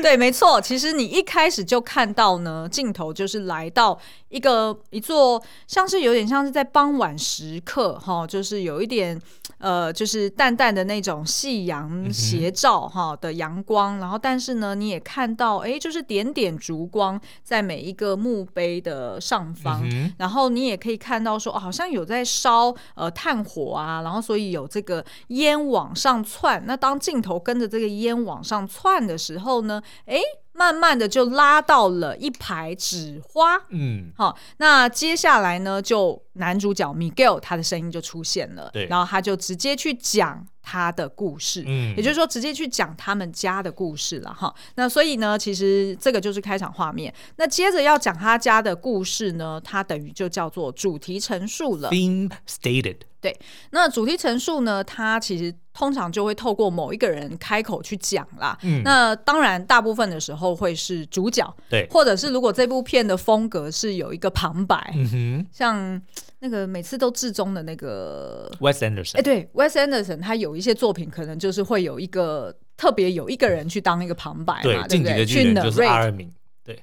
[0.00, 0.60] 对，没错。
[0.60, 9.20] 其实你一开始就看到呢，镜头就是来到一个一座，像是有点像是在傍晚时刻，哈，就是有一点
[9.62, 13.98] 呃，就是淡淡的那种夕阳斜照哈的阳光。
[13.98, 19.82] 然后，但是呢，你也看到，哎，就是点点烛光在每一个墓碑的上方。
[20.18, 26.62] 然后你也可以看到说，哦，好像有在烧呃炭火啊，然后所以有这个烟往上窜。
[26.66, 28.82] 那当镜头跟着这个烟往上窜。
[28.82, 30.18] 的时候呢，哎，
[30.52, 52.96] 慢慢的就拉到了一排纸花，嗯，好，那接下来呢，就男主角 Miguel 他的声音就出现了，对，然后他就直接去讲他的故事，嗯，也就是说直接去讲他们家的故事了，哈，那所以呢，其实这个就是开场画面，那接着要讲他家的故事呢，它等于就叫做主题陈述了，Theme stated。
[53.22, 53.34] 对，
[53.70, 58.58] 那主题陈述呢，它其实通常就会透过某一个人开口去讲啦。
[58.62, 66.02] 嗯，那当然，大部分的时候会是主角，对，或者是如果这部片的风格是有一个旁白，嗯哼，像
[66.40, 74.88] 那个每次都至终的那个 Wes Anderson，哎，对，Wes Anderson，他有一些作品可能就是会有一个特别有一个人去当一个旁白嘛，对，对不对？
[74.88, 76.28] 进击的巨人就是阿尔敏，
[76.64, 76.82] 对，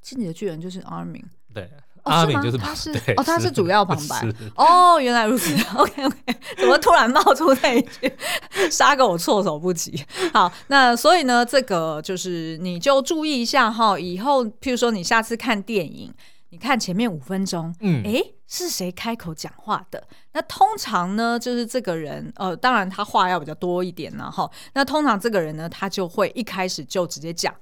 [0.00, 1.20] 进击的巨人就是阿尔敏，
[1.52, 1.68] 对。
[2.04, 2.58] 哦，是吗？
[2.62, 5.54] 他是哦，他是主要旁白哦，原来如此。
[5.74, 6.16] OK OK，
[6.58, 8.12] 怎么突然冒出那一句，
[8.70, 10.04] 杀个我措手不及。
[10.32, 16.12] 好，那所以呢，这个就是你就注意一下哈，以后譬如说你下次看电影，
[16.50, 20.02] 你看前面五分钟，嗯，哎，是谁开口讲话的？
[20.32, 24.50] 那通常呢，就是这个人，呃，当然他话要比较多一点呢，哈。
[24.74, 27.54] 那通常这个人呢，他就会一开始就直接讲。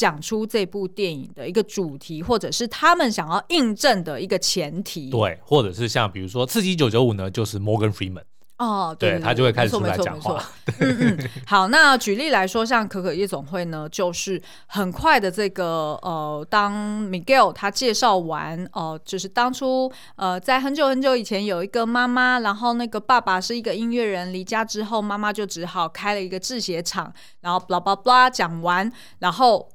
[0.00, 8.22] 讲出这部电影的一个主题，或者是他们想要印证的一个前提，对，或者是像比如说《刺激九九五》呢，就是 Morgan Freeman
[8.56, 10.42] 哦，对，对，他就会开始出来讲话。
[10.78, 16.72] 嗯嗯，好，那举例来说，像《可可夜总会》呢，就是很快的这个呃，当
[17.04, 29.68] Miguel 他介绍完哦、呃，就是当初呃，在很久很久以前有一个妈妈，然后那个爸爸是一个音乐人，离家之后，妈妈就只好开了一个制鞋厂，然后 blah blah blah 讲完，然后。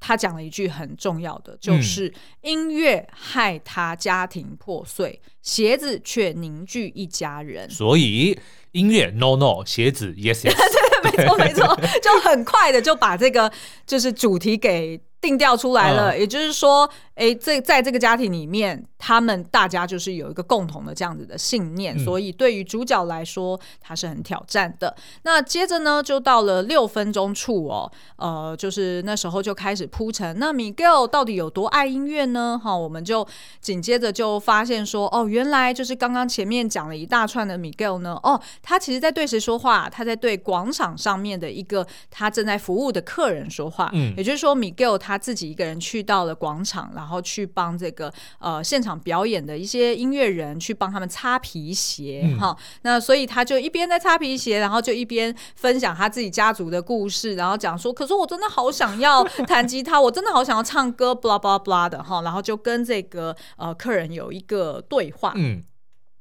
[0.00, 7.68] 他讲了一句很重要的，就是音乐害他家庭破碎，嗯、鞋子却凝聚一家人。
[7.70, 8.36] 所以
[8.72, 10.56] 音乐 no no，鞋子 yes yes。
[11.02, 13.52] 对， 没错没错，就很快的就把这个
[13.86, 16.12] 就是主题给定调出来了。
[16.12, 18.84] 嗯、也就是说，哎，这在这个家庭里面。
[19.02, 24.94] 他们大家就是有一个共同的这样子的信念，嗯、所以对于主角来说，他是很挑战的。
[25.22, 30.38] 那接着呢，就到了六分钟处哦，呃，就是那时候就开始铺陈。
[30.38, 32.60] 那 Miguel 到底有多爱音乐呢？
[32.62, 33.26] 哈，我们就
[33.62, 39.88] 紧接着就发现说，哦，原来就是刚刚前面讲了一大串的 Miguel 呢，哦，他其实在对谁说话？
[39.90, 43.88] 他在对广场上面的一个他正在服务的客人说话。
[43.94, 48.90] 嗯，也就是说，Miguel 他自己一个人去到了广场，然后去帮这个呃现场。
[49.00, 65.62] 表演的一些音乐人去帮他们擦皮鞋，哈、嗯，那所以他就一边在擦皮鞋，然后就一边分享他自己家族的故事，然后讲说，可是我真的好想要 弹吉他，我真的好想要唱歌，blah blah blah 的哈，然后就跟这个呃客人有一个对话，嗯。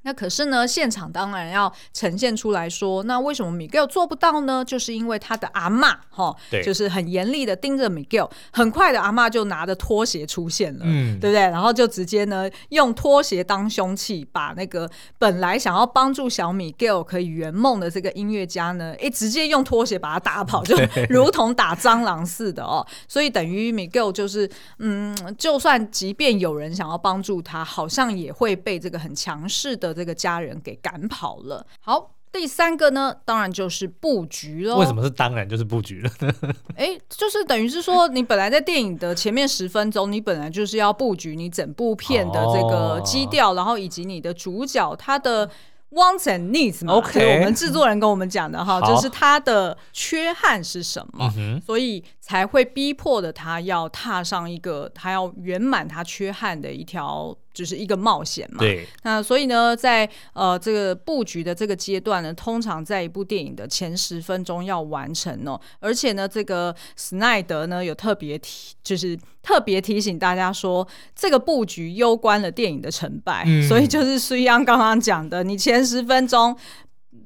[0.09, 4.65] 那可是呢，现场当然要呈现出来说，那为什么 Miguel 做不到呢？
[4.65, 11.41] 就是因为他的阿嬷哈，对就是很严厉的盯着 Miguel，很快的阿嬷就拿着拖鞋出现了，嗯，对不对？
[11.41, 20.75] 然后就直接呢用拖鞋当凶器，把那个本来想要帮助小 Miguel 可以圆梦的这个音乐家呢，诶，直接用拖鞋把他打跑，就
[21.07, 22.83] 如同打蟑螂似的哦。
[23.07, 29.98] 所以等于 Miguel 就是，嗯，就算即便有人想要帮助他，好像也会被这个很强势的。
[29.99, 31.67] 这个家人给赶跑了。
[31.81, 34.77] 好，第三个呢，当然就是布局喽。
[34.77, 36.09] 为什么是当然就是布局了？
[36.77, 45.45] 哎，就是等于是说，你本来在电影的前面十分钟，你本来就是要布局你整部片的这个基调，哦、然后以及你的主角他的
[45.91, 57.35] wants and needs 嘛，OK，我们制作人跟我们讲的哈，就是他的缺憾是什么，嗯、所以才会逼迫的他要踏上一个他要圆满他缺憾的一条。
[57.59, 58.87] 就是一个冒险嘛，对。
[59.03, 65.59] 那所以呢，在呃这个布局的这个阶段呢，通常在一部电影的前十分钟要完成哦。
[65.81, 73.43] 而且呢，这个斯奈德呢有特别提，就是特别提醒大家说，这个布局攸关了电影的成败。
[73.45, 76.55] 嗯、所以就是水央刚刚讲的，你前十分钟。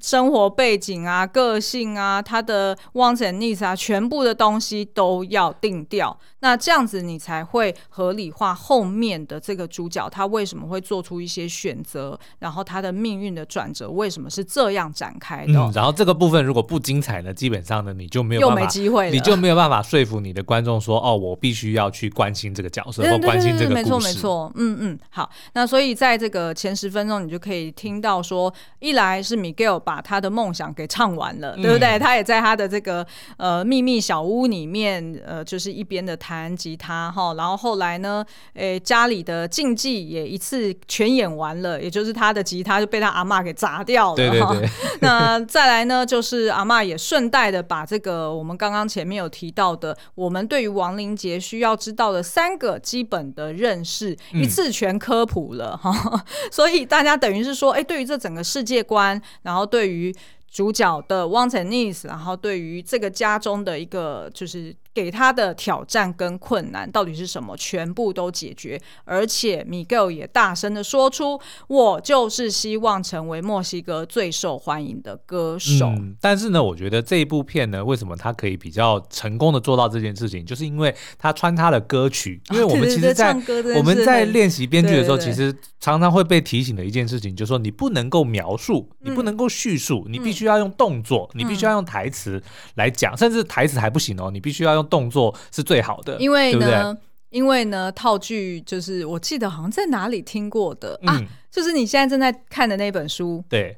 [0.00, 6.18] 生活背景啊，个性啊，他的 wants and needs 啊，全部的东西都要定掉。
[6.44, 15.54] 那这样子你才会合理化后面的这个主角他为什么会做出一些选择，然后他的命运的转折为什么是这样展开的。
[15.54, 23.82] 嗯，然后这个部分如果不精彩呢，基本上呢你就没有办法，又没机会了，你就没有办法说服你的观众说哦，我必须要去关心这个角色或关心这个故事。
[23.82, 25.30] 没错没错，嗯嗯，好。
[25.54, 31.96] 那所以在这个前十分钟，你就可以听到说，一来是 Miguel 把把他的梦想给唱完了，对不对？
[31.96, 37.32] 嗯、他也在他的这个呃秘密小屋里面，呃，就是一边的弹吉他哈。
[37.34, 38.24] 然后后来呢，
[38.54, 44.16] 诶，家里的禁忌也一次全演完了，也就是他的吉他就被他阿妈给砸掉了。
[44.16, 44.68] 对对对。
[45.00, 55.94] 那再来呢，就是阿妈也顺带的把这个我们刚刚前面有提到的，我们对于亡灵节需要知道的三个基本的认识，嗯、一次全科普了哈。
[56.50, 59.84] 所以大家等于是说，哎，对于这整个世界观，然后对。
[59.84, 60.10] 对于
[60.50, 64.74] 主角的 wants and needs，然后对于这个家中的一个就是。
[64.94, 67.56] 给他的挑战跟困难到底是什么？
[67.56, 75.86] 全部都解决，而且 Miguel 也大声的说出：“我就是希望成为墨西哥最受欢迎的歌手。
[75.86, 82.40] 嗯”但是呢，我觉得这一部片呢，为什么他可以比较成功的做到这件事情，就是因为他穿插了歌曲。
[82.52, 92.40] 因为我们其实在，在我们在练习编剧的时候，其实常常会被提醒的一件事情，就是说你不能够描述，你不能够叙述，你必须要用动作，你必须要用台词
[92.76, 94.83] 来讲，甚至台词还不行哦，你必须要用。
[94.84, 97.00] 动作是最好的，因为呢，对对？
[97.30, 103.76] 因为呢，套句就是我记得好像在哪里听过的、嗯、啊，就是你现在正在看的那本书，对，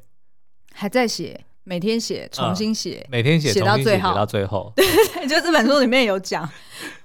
[0.75, 6.47] 还在写，每天写，重新写、嗯，每天写，写到最后，写到最后， 对，就这本书里面有讲。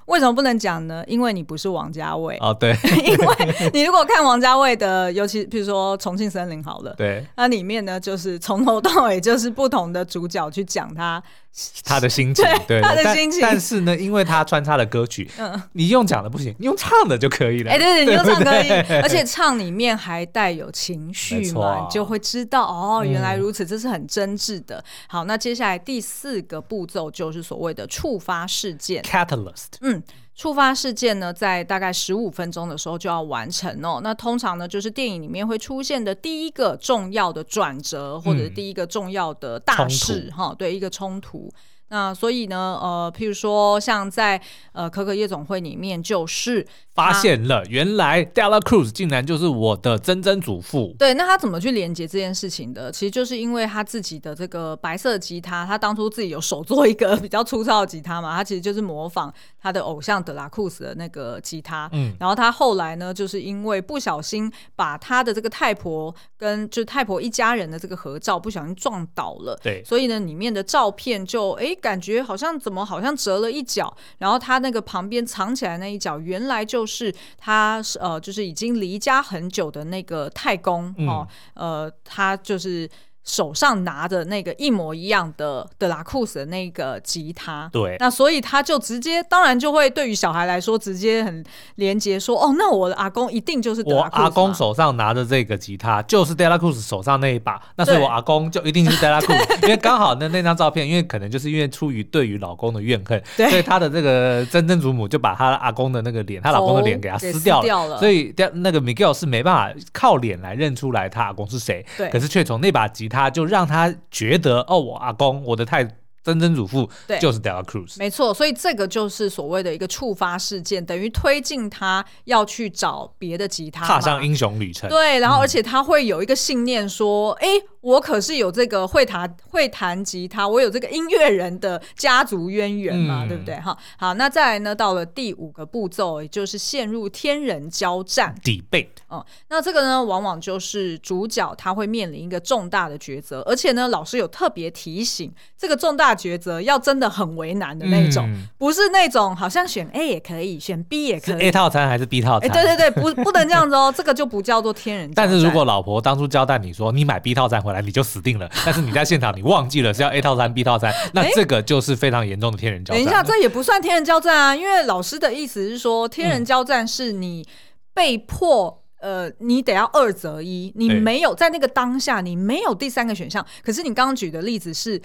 [0.07, 1.01] 为什么不能讲呢？
[1.07, 2.35] 因为你不是王家卫。
[2.41, 2.75] 哦，对，
[3.05, 11.23] 因为你如果看王家卫的，尤其比如说《重庆森林》好了，对，那里面呢，就是从头到尾就是不同的主角去讲他
[11.83, 13.41] 他的心情，对，他的心情。
[13.41, 17.71] 但是呢，因为他穿插了歌曲，嗯，你用讲的不行，你用唱的就可以了。
[17.71, 18.69] 哎，对对，你用唱可以，
[19.01, 24.83] 而且唱里面还带有情绪嘛，你就会知道哦，原来如此，这是很真挚的。
[25.07, 29.73] 好，那接下来第四个步骤就是所谓的触发事件 （catalyst）。
[29.81, 30.01] 嗯。
[30.41, 33.99] 触发事件呢，在大概十五分钟的时候就要完成哦。
[34.01, 41.47] 那通常呢，就是电影里面会出现的第一个重要的转折，或者是第一个重要的大事哈、嗯，对，一个冲突。
[41.91, 46.65] 那所以呢，呃，譬如说像在呃可可夜总会里面，就是。
[46.93, 50.93] 发现了，原来 Della Cruz 竟然就是我的曾曾祖父。
[50.99, 52.91] 对，那他怎么去连接这件事情的？
[52.91, 61.89] 其实就是因为他自己的这个白色吉他，他当初自己有手做一个 比较粗糙的吉他嘛，他其实就是模仿他的偶像德拉库斯的那个吉他。
[61.93, 69.57] 嗯，然后他后来呢，就是因为不小心把他的这个太婆跟就太婆一家人的这个合照不小心撞倒了。
[69.63, 77.13] 对，所以呢，里面的照片就哎感觉好像怎么好像折了一角，然后他那个旁边藏起来那一角原来就是。
[77.37, 82.87] 他是呃，就是已经离家很久的那个太公哦，呃，他就是。
[83.23, 91.43] 手上拿着那个一模一样的德拉库斯的那个吉他，对，那所以他就直接，当然就会对于小孩来说，直接很
[91.75, 94.21] 连接说，哦，那我的阿公一定就是德拉库斯。
[94.21, 113.29] 我阿公手上拿着这个吉他，就是德拉库斯手上那一把，那所以我阿公就一定是德拉库斯，因为刚好那那张照片，因为可能就是因为出于对于老公的怨恨， 对，所以他的这个曾曾祖母就把他阿公的那个脸，他老公的脸给他撕掉了，掉了，所以那个 Miguel 是没办法靠脸来认出来他阿公是谁，对，可是却从那把吉他。
[113.29, 115.83] 就让他觉得哦，我阿公，我的太
[116.23, 124.89] 曾曾祖父就是 Dela Cruz，没错，所以这个就是所谓的一个触发事件，等于推进他要去找别的吉他，踏上英雄旅程。
[124.89, 127.67] 对，然后而且他会有一个信念说，哎、嗯。
[127.81, 133.59] 我可是有这个会弹会弹吉他，我有这个音乐人的家族渊源嘛，嗯、对不对？
[133.59, 138.89] 哈，好，那再来呢，到了第五个步骤，也就是陷入天人交战 debate。
[139.09, 152.49] 嗯，那这个呢，往往就是主角他会面临一个重大的抉择，而且呢，老师有特别提醒，这个重大大抉择要真的很为难的那种，嗯、不是那种好像选 A 也可以，选 B 也可以，A 套餐还是 B 套餐？
[152.49, 155.09] 哎，对对对，不不能这样子哦， 这个就不叫做天人。
[155.15, 163.01] 但是如果老婆当初交代你说你买 B 套餐回来你就死定了， 但是你在现场你忘记了是要 A 套餐 B 套餐， 那这个就是非常严重的天人交战。
[163.01, 167.47] 等一下，这也不算天人交战啊，因为老师的意思是说，天人交战是你
[167.93, 168.79] 被迫。
[169.01, 173.43] 呃，你得要二择一，你没有在那个当下，你没有第三个选项。
[173.63, 175.01] 可是你刚刚举的例子是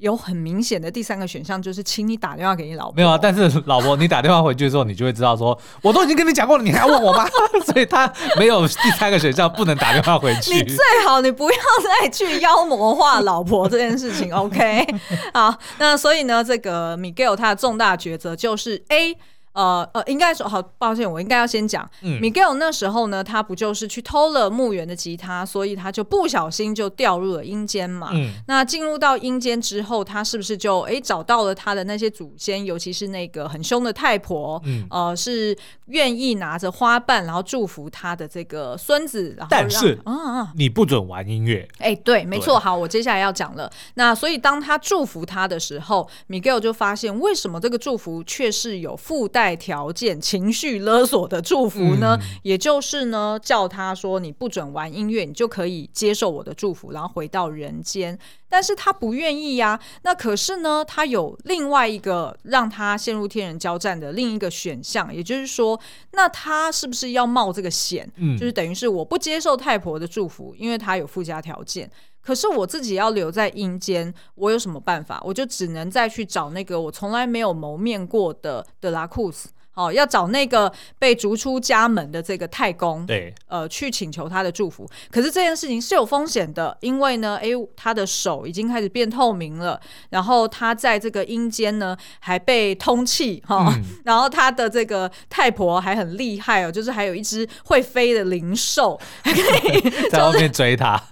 [0.00, 2.94] 有很明显的第三个选项，就是请你打电话给你老婆。
[2.96, 7.28] 没有啊，但是老婆，你打电话回去的时候，你就会知道说，我都已经跟你讲过了，你还要问我吗？
[7.66, 10.54] 所以他没有第三个选项，不能打电话回去。
[10.54, 11.56] 你最好你不要
[12.00, 14.86] 再去妖魔化老婆这件事情，OK？
[15.34, 19.16] 好，那所以呢，这个 Miguel 他的重大抉择就是 A。
[19.52, 21.88] 呃呃，应该说好，抱歉，我应该要先讲。
[22.02, 28.10] 嗯，Miguel 那时候呢，他不就是去偷了墓园的吉他，所以他就不小心就掉入了阴间嘛。
[28.12, 34.60] 嗯，那进入到阴间之后，他是不是就哎找到了他的那些祖先，尤其是那个很凶的太婆？
[34.64, 39.34] 嗯，呃，是愿意拿着花瓣，然后祝福他的这个孙子。
[39.36, 41.66] 然后但是，啊，你不准玩音乐。
[41.78, 42.58] 哎，对，没错。
[42.58, 43.70] 好，我接下来要讲了。
[43.94, 52.14] 那所以当他祝福他的时候，Miguel 就发现，为什么这个祝福却是有附带带条件、情绪勒索的祝福呢？
[52.20, 58.18] 嗯、也就是呢，叫他说你不准玩音乐，你就可以接受我的祝福，然后回到人间。
[58.50, 59.80] 但是他不愿意呀。
[60.02, 65.80] 那可是呢，他有另外一个让他陷入天人交战的另一个选项，也就是说，
[66.12, 68.06] 那他是不是要冒这个险？
[68.16, 71.90] 嗯，就是等于是我不接受太婆的祝福，因为他有附加条件。
[72.22, 75.20] 可是我自己要留在阴间，我有什么办法？
[75.24, 84.86] 我就只能再去找那个我从来没有谋面过的德拉库斯，哦，要找那个被逐出家门的这个太公，对，呃，去请求他的祝福。
[85.10, 101.02] 可是这件事情是有风险的，因为呢，诶，他的手已经开始变透明了，然后他在这个阴间呢还被通气，哈、哦，嗯、 然后他的这个太婆还很厉害哦，就是还有一只会飞的灵兽，还可以 在后面追他。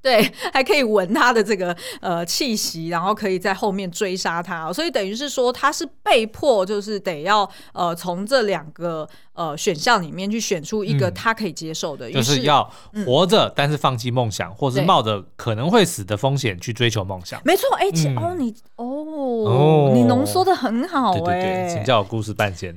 [0.00, 9.08] 对，还可以闻他的这个呃气息，然后可以在后面追杀他，所以等于是说他是被迫，就是得要呃从这两个。
[9.38, 12.68] 呃，选项里面去选出一个他可以接受的，就是要
[13.06, 17.40] 活着，但是放弃梦想，或是冒着可能会死的风险去追求梦想。
[17.44, 17.86] 没错，哎，
[18.16, 22.76] 哦，你哦，你浓缩的很好，哎，对对对，请叫我故事半仙。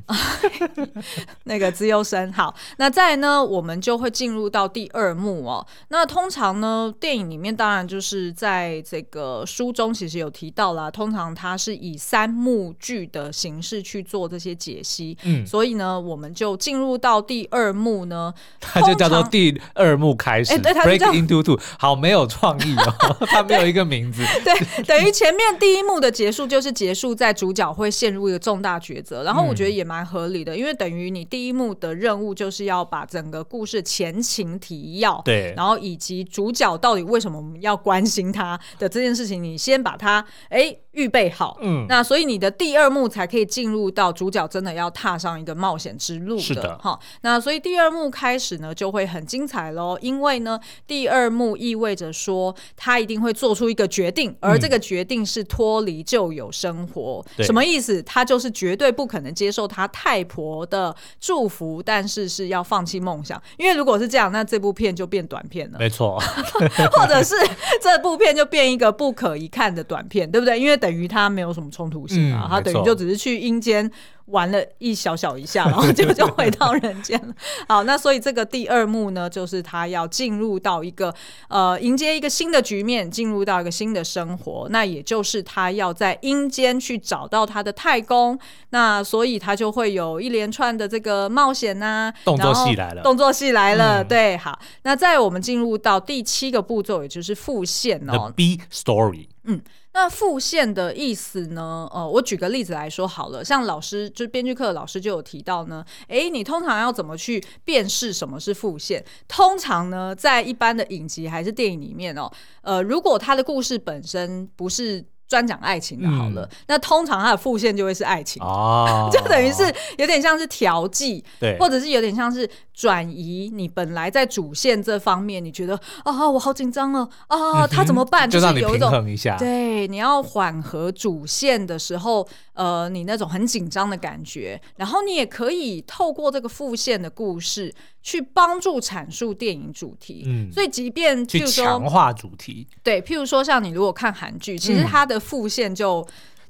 [1.46, 5.66] 那个资优生，好，那再呢，我们就会进入到第二幕哦。
[5.88, 16.52] 那通常呢，电影里面当然就是在这个书中其实有提到啦，通常它是以三幕剧的形式去做这些解析，嗯，所以呢，我们就。
[16.62, 18.32] 进入到第二幕呢，
[18.62, 20.54] 它就叫做第二幕开始。
[20.54, 24.22] 哎，对，Break into two，好没有创意哦， 它没有一个名字。
[24.44, 46.38] 对，等于前面第一幕的结束就是结束在主角会陷入一个重大抉择，然后我觉得也蛮合理的，因为等于你第一幕的任务就是要把整个故事前情提要，对，然后以及主角到底为什么我们要关心他的这件事情，你先把他哎预备好，嗯，那所以你的第二幕才可以进入到主角真的要踏上一个冒险之路。
[46.38, 49.98] 是的，哈，那所以第二幕开始呢，就会很精彩喽。
[50.02, 57.24] 因为呢，第二幕意味着说他一定会做出一个决定，而这个决定是脱离旧有生活。
[57.38, 58.02] 嗯、什么意思？
[58.04, 63.42] 他就是绝对不可能接受他太婆的祝福，但是是要放弃梦想。
[63.58, 65.80] 因为如果是这样，那这部片就变短片了。
[65.80, 66.20] 没错，
[66.92, 67.36] 或者是
[67.82, 70.60] 这部片就变一个不可一看的短片，对不对？
[70.60, 73.90] 因为等于他没有什么冲突性啊，嗯、他等于就只是去阴间。
[74.28, 77.34] 玩了一小小一下，然后 就就回到人间了。
[77.68, 81.14] 好，那所以这个第二幕呢，就是他要进入到一个
[81.50, 84.68] 呃，迎接一个新的局面，进入到一个新的生活。
[84.70, 88.40] 那也就是他要在阴间去找到他的太公。
[88.70, 94.02] 那所以他就会有一连串的这个冒险呐、啊，动作戏来了，动作戏来了。
[94.02, 99.60] 嗯、对，好，那在我们进入到第七个步骤，也就是副线哦 B story，嗯。
[99.94, 101.88] 那副线的意思呢？
[101.94, 109.04] 呃，我举个例子来说好了，像老师就是编剧课的老师就有提到呢，诶，你通常要怎么去辨识什么是副线？
[109.28, 112.32] 通常呢，在一般的影集还是电影里面哦，
[112.62, 115.06] 呃，如果他的故事本身不是。
[115.32, 119.64] 专讲爱情的好了，嗯、那通常它的副线就会是爱情，哦、 就等于是
[119.98, 122.46] 有点像是调剂，对，或者是有点像是
[122.82, 128.28] 转移你本来在主线这方面，你觉得啊，我好紧张哦，啊，他怎么办？
[128.28, 129.38] 就让你平衡一下。
[129.38, 137.72] 对，你要缓和主线的时候，呃，你那种很紧张的感觉，然后你也可以透过这个副线的故事
[138.02, 140.24] 去帮助阐述电影主题。
[140.26, 146.04] 嗯，所以即便譬如说去强化主题，对，譬如说像你如果看韩剧，其实它的副线就。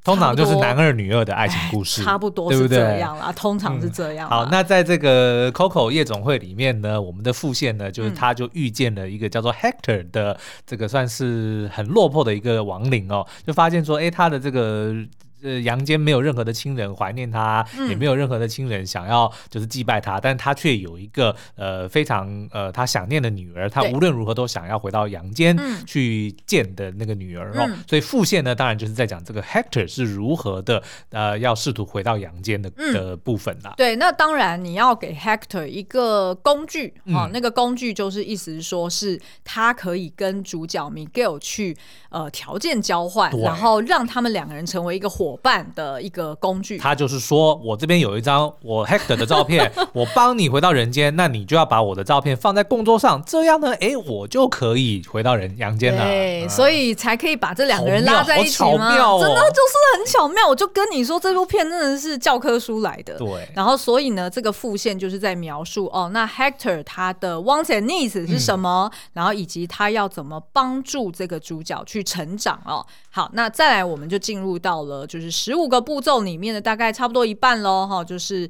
[0.04, 3.32] 通常就是男二女二的爱情故事，差不多是这样啦。
[3.32, 4.28] 通常是这样。
[4.28, 14.94] 好，那在这个 Coco 夜总会里面呢，我们的副线呢，就是他就遇见了一个叫做 Hector 的这个算是很落魄的一个亡灵哦，就发现说，哎，他的这个。
[15.42, 27.66] 呃，阳间没有任何的亲人怀念他，嗯、也没有任何的亲人想要就是祭拜他，但他却有一个呃非常呃他想念的女儿，他无论如何都想要回到阳间去见的那个女儿哦。
[27.68, 30.80] 嗯、所以复线呢，当然就是在讲这个 Hector 是如何的
[31.10, 33.74] 呃要试图回到阳间的、嗯、的部分啦。
[33.76, 41.76] 对，那当然你要给 Hector 一个工具啊，嗯、那个工具就是意思是说是他可以跟主角 Miguel 去
[42.10, 45.31] 呃条件交换，然后让他们两个人成为一个伙。
[45.32, 56.04] 伙伴的一个工具，他就是说我这边有一张我 Hector 的照片， 我帮你回到人间，那你就要把我的照片放在供桌上，这样呢，哎，我就可以回到人阳间了。
[56.04, 58.94] 对，嗯、所以才可以把这两个人拉在一起吗？
[58.98, 60.46] 哦、真的就是很巧妙。
[60.46, 63.16] 我就跟你说，这部片真的是教科书来的。
[63.16, 72.84] 对，然后所以呢，这个副线就是在描述哦，那 Hector 他的 wants and needs 是什么，嗯、然后以及他要怎么帮助这个主角去成长哦。
[73.12, 78.48] 好，那再来我们就进入到了就是十五个步骤里面的大概差不多一半喽，哈，就是。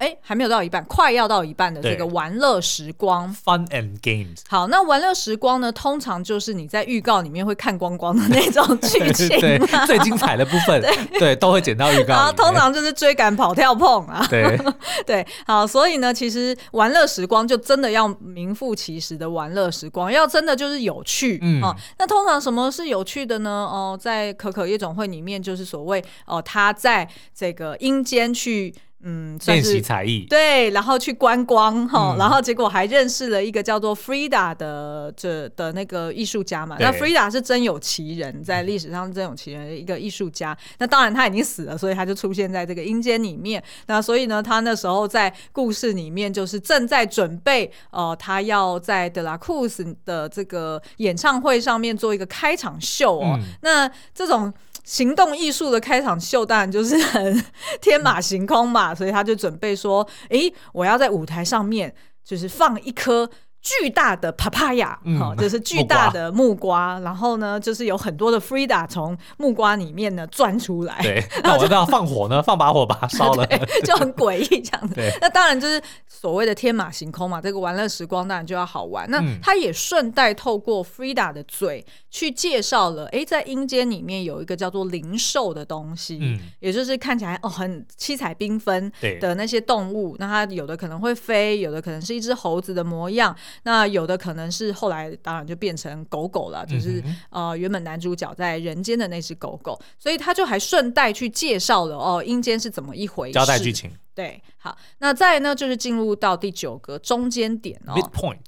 [0.00, 4.38] 哎，还没有到一半，快要到一半的这个玩乐时光，Fun and Games。
[4.48, 10.82] 好，那玩乐时光呢，通常就是你在预告里面会看光光的那种剧情， 对，最精彩的部分，
[11.20, 12.14] 对，都会剪到预告。
[12.14, 14.26] 然后通常就是追赶、跑、跳、碰啊。
[14.30, 14.58] 对
[15.04, 21.38] 对，好，所以呢，其实玩乐时光就真的要名副其实的玩乐时光，要真的就是有趣。
[21.42, 21.60] 嗯，
[21.98, 23.50] 那通常什么是有趣的呢？
[23.70, 28.74] 哦，在可可夜总会里面，就是所谓哦，他在这个阴间去。
[29.02, 36.76] 嗯，练习才艺对，然后去观光哈，嗯、然后结果还认识了一个叫做 Frida 的这的那个艺术家嘛。
[36.78, 40.52] 那 Frida 是真有其人，在历史上真有其人的一个艺术家。
[40.52, 43.62] 嗯、那当然他已经死了，所以他就出现在这个阴间里面。
[43.86, 53.38] 那所以呢，他那时候在故事里面就是正在准备，呃，他要在德拉库斯的这个演唱会上面做一个开场秀哦。
[53.38, 54.52] 嗯、那这种。
[54.90, 57.44] 行动艺术的开场秀当然就是很
[57.80, 63.30] 天马行空嘛，所以他就准备说：“诶，我要在舞台上面就是放一颗。”
[63.62, 70.98] 巨大的 papaya，好，就是巨大的木瓜，然后呢，就是有很多的 Frida 从木瓜里面呢钻出来。
[71.02, 73.46] 对， 那我要放火呢，放把火把它烧了，
[73.84, 74.94] 就很诡异这样子。
[75.20, 79.08] 那当然就是所谓的天马行空嘛，这个玩乐时光当然就要好玩。
[79.10, 88.90] 那他也顺带透过 Frida 的嘴去介绍了，哎，在阴间里面有一个叫做灵兽的东西，嗯，也就是看起来哦很七彩缤纷
[89.20, 93.36] 的那些动物，那它有的可能会飞，有的可能是一只猴子的模样。
[93.62, 103.90] 那有的可能是后来当然就变成狗狗了，就是、嗯、呃原本男主角在人间的那只狗狗，所以他就还顺带去介绍了哦阴间是怎么一回事，交代剧情。
[104.14, 108.38] 对，好，那再呢就是进入到第九个中间点哦，midpoint，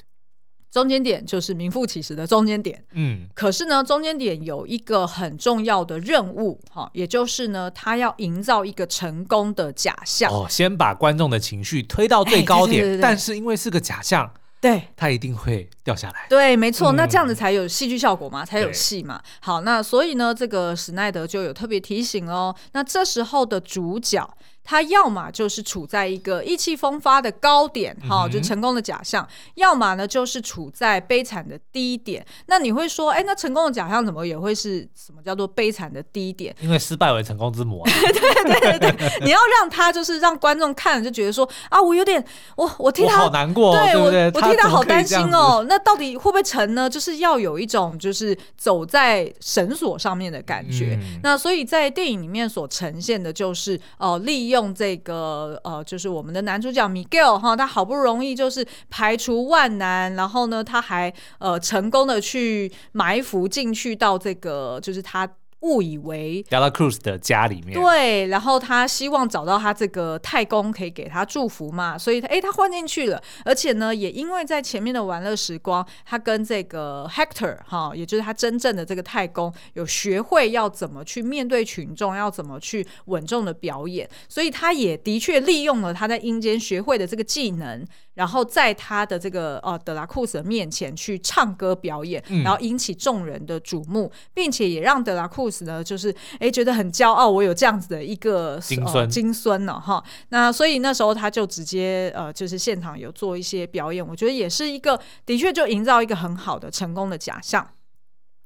[0.71, 2.85] 中间点就是名副其实的中间点。
[2.93, 14.31] 嗯，可是呢中间点有一个很重要的任务哈，也就是呢他要营造一个成功的假象哦，先把观众的情绪推到最高点，欸、对对对对，但是因为是个假象。
[14.63, 16.27] 对，它一定会掉下来。
[16.31, 19.21] 对，没错，那这样子才有戏剧效果嘛，嗯、才有戏嘛。
[19.41, 22.55] 好，那所以呢，这个史奈德就有特别提醒哦。
[22.73, 24.27] 那这时候的主角。
[24.65, 29.25] 他要么就是处在一个意气风发的高点，哈、就成功的假象；
[29.57, 32.25] 要么呢，就是处在悲惨的低点。
[32.47, 36.55] 那你会说，哎、欸，那成功的假象怎么也会是什么叫做悲惨的低点？
[36.61, 37.91] 因为失败为成功之母啊！
[37.91, 45.67] 对对对对， 你要让他就是让观众看了就觉得说啊，我有点我我替他好难过，对，对对我我替他好担心哦。
[45.69, 46.89] 那到底会不会成呢？
[46.89, 50.97] 就是要有一种就是走在绳索上面的感觉。
[51.01, 54.52] 嗯、那所以在电影里面所呈现的就是哦、呃，利。
[54.53, 65.29] 用这个呃，就是我们的男主角 Miguel 哈，他好不容易就是排除万难，然后呢，他还呃成功的去埋伏进去到这个就是他。
[65.63, 87.85] 误以为 Dela Cruz 的家里面，对，然后他希望找到他这个太公可以给他祝福嘛，所以他哎，他混进去了，而且呢，也因为在前面的玩乐时光，他跟这个 Hector 哈，也就是他真正的这个太公，有学会要怎么去面对群众，要怎么去稳重的表演，所以他也的确利用了他在阴间学会的这个技能，
[88.15, 100.05] 然后在他的这个呃德拉库斯的面前去唱歌表演，嗯、然后引起众人的瞩目，并且也让德拉库斯呢就是哎觉得很骄傲，我有这样子的一个金孙金孙呢哈。
[100.29, 107.67] 那所以那时候他就直接呃就是现场有做一些表演，我觉得也是一个的确就营造一个很好的成功的假象。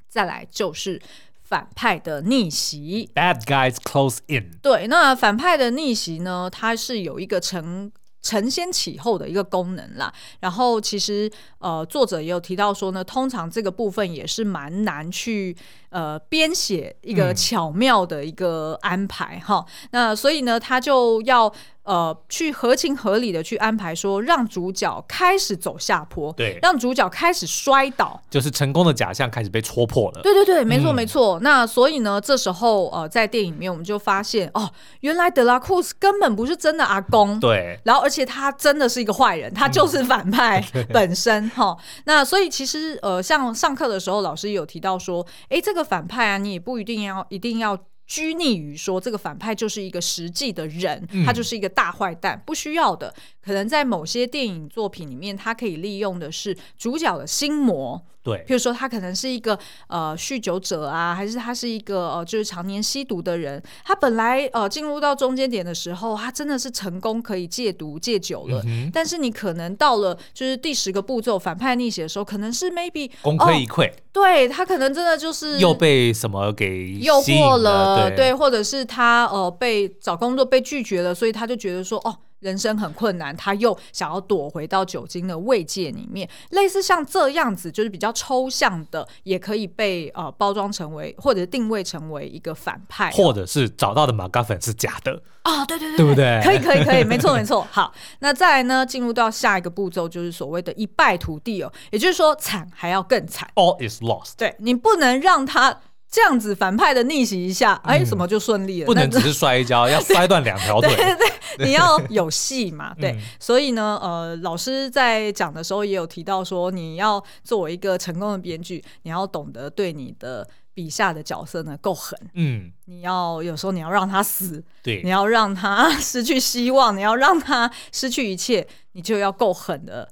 [0.08, 1.02] 再来就是
[1.42, 4.58] 反派的逆袭，Bad guys close in。
[4.62, 7.90] 对，那反派的逆袭呢，它是有一个成。
[8.26, 15.56] 承先启后的一个功能啦，然后其实呃作者也有提到说呢，通常这个部分也是蛮难去
[15.90, 21.52] 呃编写一个巧妙的一个安排哈、嗯，那所以呢他就要。
[21.86, 30.20] 呃，去合情合理的去安排，说让主角开始走下坡，对，让主角开始摔倒，就是成功的假象开始被戳破了。
[30.22, 31.38] 对对对，没错没错。
[31.38, 34.68] 嗯、那所以呢，这时候呃，在电影里面我们就发现，哦，
[35.00, 40.60] 原来德拉库斯根本不是真的阿公，对，然后而且他真的是一个坏人，他就是反派
[40.92, 42.02] 本身哈、嗯。
[42.06, 47.78] 那所以其实呃，像上课的时候，老师有提到说，哎，这个反派啊，你也不一定要一定要。
[48.06, 53.12] 拘泥于说这个反派就是一个实际的人，他就是一个大坏蛋，不需要的。
[53.42, 58.06] 可能在某些电影作品里面，他可以利用的是主角的心魔。
[58.26, 59.56] 对，譬如说他可能是一个
[59.86, 63.62] 呃酗酒者啊，还是他是一个呃就是常年吸毒的人。
[63.84, 68.60] 他本来呃进入到中间点的时候，他真的是成功可以戒毒戒酒了。
[68.66, 73.88] 嗯、但是你可能到了就是第十个步骤反派逆袭的时候，可能是 maybe 功亏一篑。
[73.88, 82.18] 哦、对他可能真的就是又被什么给诱惑了，对，对，或者是他呃被找工作被拒绝了，所以他就觉得说哦。
[82.40, 96.40] 人生很困难，他又想要躲回到酒精的慰藉里面，类似像这样子，就是比较抽象的，也可以被呃包装成为或者定位成为一个反派，或者是找到的马嘎粉是假的啊、哦，对对对，对不对？
[96.44, 97.66] 可以可以可以，没错没错。
[97.70, 104.32] 好，那再来呢，进入到下一个步骤，就是所谓的一败涂地哦，也就是说惨还要更惨，All is lost。
[104.36, 105.80] 对，你不能让他。
[106.10, 108.86] 这样子反派的逆袭一下，哎，什么就顺利了？
[108.86, 110.94] 不能只是摔一跤， 要摔断两条腿。
[110.94, 111.28] 对对
[111.58, 112.94] 对， 你要有戏嘛。
[112.94, 122.18] 对，所以呢，呃，老师在讲的时候也有提到说，你要作为一个成功的编剧，你要懂得对你的笔下的角色呢够狠。
[122.34, 130.08] 嗯，你要有时候你要让他死，对，你要让他 失去希望，你要让他失去一切，你就要够狠的。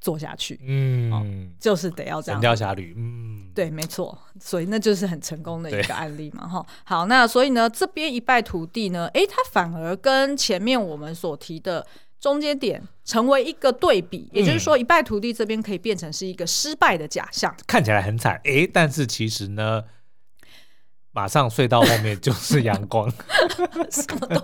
[0.00, 1.26] 做下去，嗯、哦，
[1.60, 2.38] 就是得要这样。
[2.38, 6.66] 神雕侠侣，嗯，对，没错，所以那就是很成功的一个案例嘛，哈。
[6.84, 11.86] 好，那所以呢，这边一败涂地呢，哎，它反而跟前面我们所提的
[12.18, 19.84] 中间点成为一个对比，嗯、也就是说，一败涂地这边可以变成是一个失败的假象，看起来很惨，哎，但是其实呢。
[21.12, 23.10] 马上隧道后面就是阳光，
[23.90, 24.40] 什么都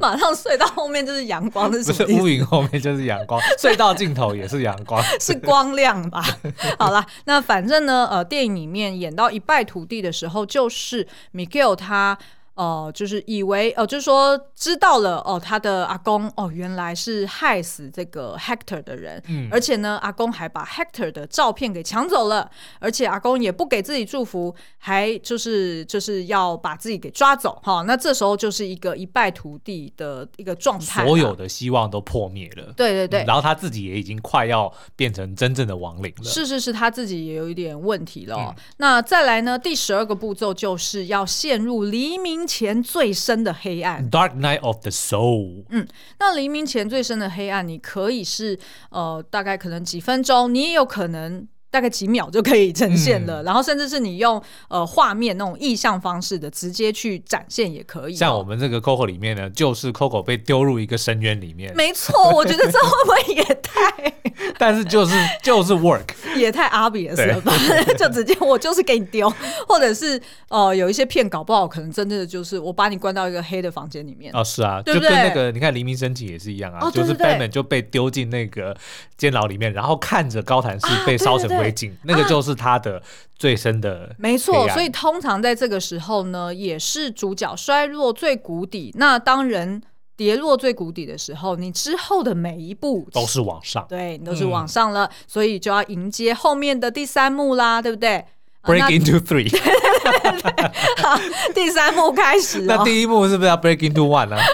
[0.00, 2.06] 马上隧道后面就是阳光，是什么？
[2.06, 6.22] 不是乌云后面就是阳光， 隧道尽头也是阳光，是光亮吧？
[6.78, 12.18] 好啦，那反正呢，呃，电影里面演到一败涂地的时候，就是 Miguel 他。
[12.60, 27.84] 哦、呃，就是以为哦、呃，就是说知道了哦，他的阿公哦，原来是害死这个 Hector 的人，嗯，而且呢，阿公还把 Hector 的照片给抢走了，而且阿公也不给自己祝福，还就是就是要把自己给抓走哈、哦。
[27.86, 32.74] 那这时候就是一个一败涂地的一个状态，所有的希望都破灭了。
[32.76, 36.24] 对对对、嗯，然后他自己也已经快要变成真正的亡灵了。
[36.24, 38.54] 是是是，他自己也有一点问题了、嗯。
[38.76, 45.64] 那再来呢，第十二个步骤就是要陷入黎明前最深的黑暗，Dark Night of the Soul。
[45.68, 45.86] 嗯，
[46.18, 48.58] 那黎明前最深的黑暗，你可以是
[48.90, 51.46] 呃，大概可能几分钟，你也有可能。
[51.70, 58.16] 大概几秒就可以呈现了，嗯、然后甚至是你用呃画面那种意象方式的直接去展现也可以、哦。
[58.16, 61.72] 像我们这个 Coco 里面呢，就是 Coco 被丢入一个深渊里面。
[61.76, 64.12] 没错，我觉得这会不会也太
[64.58, 67.52] 但是就是就是 work 也太 obvious 了吧？
[67.96, 69.32] 就直接我就是给你丢，
[69.68, 74.32] 或者是呃有一些片搞不好可能真的就是我把你关到一个黑的房间里面。
[74.34, 78.76] 哦，是啊，对对就跟那个你看黎明升起也是一样啊，就是 Batman 就被丢进那个
[79.16, 81.59] 监牢里面，然后看着高谭市被烧成。
[82.04, 83.02] 那个就是他的
[83.36, 84.68] 最深的、啊，没错。
[84.70, 88.92] 所以通常在这个时候呢，也是主角衰落最谷底。
[88.96, 89.82] 那当人
[90.16, 98.24] 跌落最谷底的时候，你之后的每一步都是往上，对，你都是往上了、嗯，所以就要迎接后面的第三幕啦，对不对
[98.62, 99.50] ？Break into three，
[101.02, 101.18] 好，
[101.54, 102.64] 第三幕开始、 哦。
[102.68, 104.44] 那第一幕是不是要 break into one 呢、啊？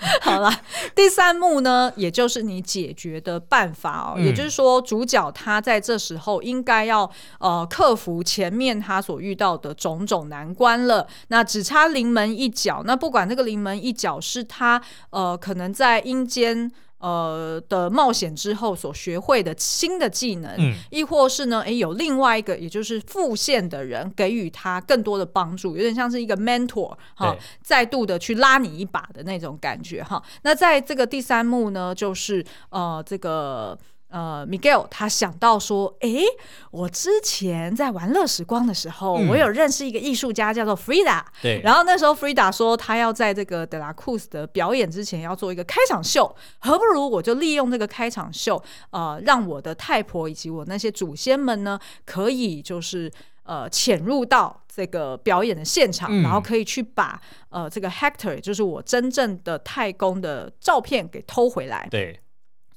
[0.22, 0.60] 好啦，
[0.94, 4.14] 第三幕呢，也就是你解决的办法哦。
[4.16, 11.06] 嗯、也就是说，主角他在这时候应该要呃克服前面他所遇到的种种难关了。
[11.28, 12.82] 那只差临门一脚。
[12.86, 14.80] 那不管那个临门一脚是他
[15.10, 16.70] 呃可能在阴间
[17.00, 30.22] 呃的冒险之后所学会的新的技能，嗯，亦或是呢，诶，有另外一个，也就是复线的人给予他更多的帮助，有点像是一个 mentor 哈，再度的去拉你一把的那种感觉哈。
[30.42, 33.76] 那在这个第三幕呢，就是呃这个。
[34.10, 36.24] 呃，Miguel 他想到说，诶，
[36.72, 41.22] 我之前在玩乐时光的时候，嗯、我有认识一个艺术家叫做 Frida。
[41.40, 41.60] 对。
[41.62, 53.08] 然后那时候 Frida 说，他要在这个德拉库斯的表演之前要做一个开场秀，何不如我就利用这个开场秀，呃，让我的太婆以及我那些祖先们呢，可以就是
[53.44, 61.86] 呃潜入到这个表演的现场，嗯、然后可以去把呃这个 Hector，就是我真正的太公的照片给偷回来。
[61.90, 62.20] 对。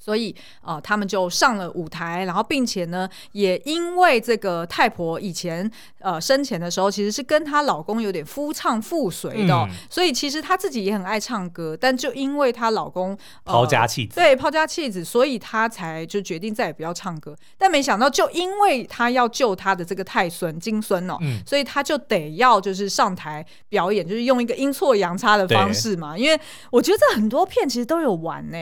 [0.04, 13.12] 所以啊、呃，他们就上了舞台，然后并且呢，也因为这个太婆以前呃生前的时候，其实是跟她老公有点夫唱妇随的、哦嗯，所以其实她自己也很爱唱歌，但就因为她老公、
[13.45, 17.34] 呃、抛家弃子，对抛家弃子，所以她才就决定再也不要唱歌。
[17.58, 26.18] 但没想到，就因为她要救她的这个太孙金孙哦、嗯，所以她就得要就是上台表演，就是用一个阴错阳差的方式嘛。
[26.18, 26.38] 因为
[26.72, 28.58] 我觉得这很多片其实都有玩呢。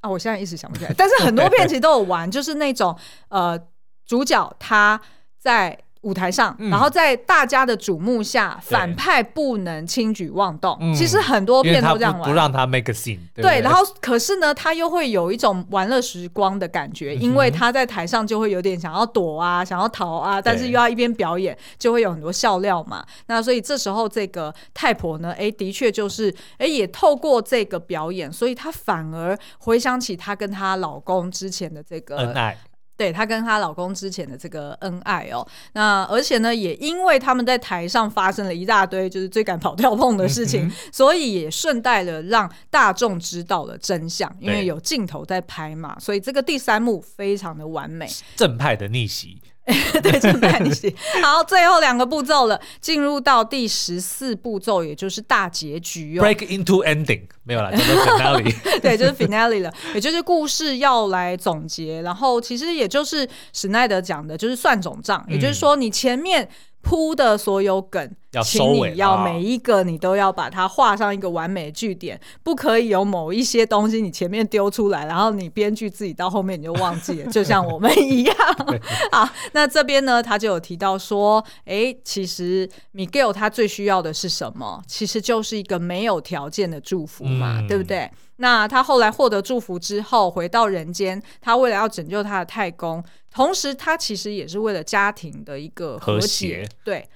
[0.00, 2.96] 啊，我现在一时想不起来，但是很多 片其实都有玩，就是那种
[3.28, 3.58] 呃，
[4.06, 5.00] 主角他
[5.38, 5.78] 在。
[6.02, 10.78] 舞台上，然后在大家的瞩目下，嗯、反派不能轻举妄动。
[10.94, 23.04] 其实很多片都这样玩，不，不让他 make a scene 对然后可是呢，他又会有一种玩乐时光的感觉，因为他在台上就会有点想要躲啊，想要逃啊，但是又要一边表演，就会有很多笑料嘛。
[23.26, 32.56] 那所以这时候这个太婆呢，哎，的确就是哎，也透过这个表演，所以她反而回想起她跟她老公之前的这个恩爱。
[33.00, 49.40] 对，她跟她老公之前的这个恩爱哦，那而且呢，也因为他们在台上发生了一大堆就是追赶、跑、跳、碰的事情，嗯、所以也顺带了让大众知道了真相，因为有镜头在拍嘛，所以这个第三幕非常的完美，正派的逆袭。
[50.02, 50.94] 对，正派逆袭。
[51.22, 56.22] 好，最后两个步骤了，进入到第十四步骤，也就是大结局哦。
[56.22, 58.54] Break into ending 没有了，就是 finale。
[58.80, 66.48] 对，就是 finale 了，也就是故事要来总结，然后其实也就是史奈德讲的，就是算总账，也就是说你前面。
[66.82, 68.10] 铺的所有梗，
[68.42, 78.36] 请你要每一个你都要把它画上一个完美的句点，哦，不可以有某一些东西你前面丢出来，然后你编剧自己到后面你就忘记了， 就像我们一样。
[79.12, 84.82] 好，那这边呢，他就有提到说，哎，其实 Miguel 他最需要的是什么？
[84.86, 88.10] 其实就是一个没有条件的祝福嘛，嗯，对不对？
[88.36, 93.04] 那他后来获得祝福之后，回到人间，他为了要拯救他的太公。
[93.30, 97.08] 同时，他其实也是为了家庭的一个和谐，和，对。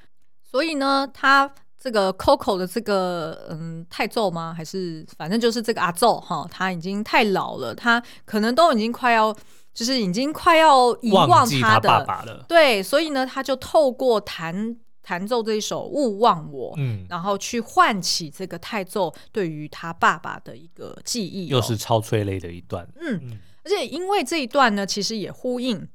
[0.42, 4.54] 所以呢，他这个 Coco 的这个嗯太奏吗？
[4.56, 9.34] 还是反正就是这个阿奏哈，他已经太老了，他可能都已经快要，
[9.74, 11.28] 就是已经快要遗忘
[11.60, 12.44] 他的他爸爸了。
[12.48, 22.88] 对，所以呢，他就透过弹弹奏这一首《勿忘我》，嗯，然后去唤起这个太奏对于他爸爸的一个记忆，又是超催泪的一段。
[23.00, 25.88] 嗯，嗯，而且因为这一段呢，其实也呼应。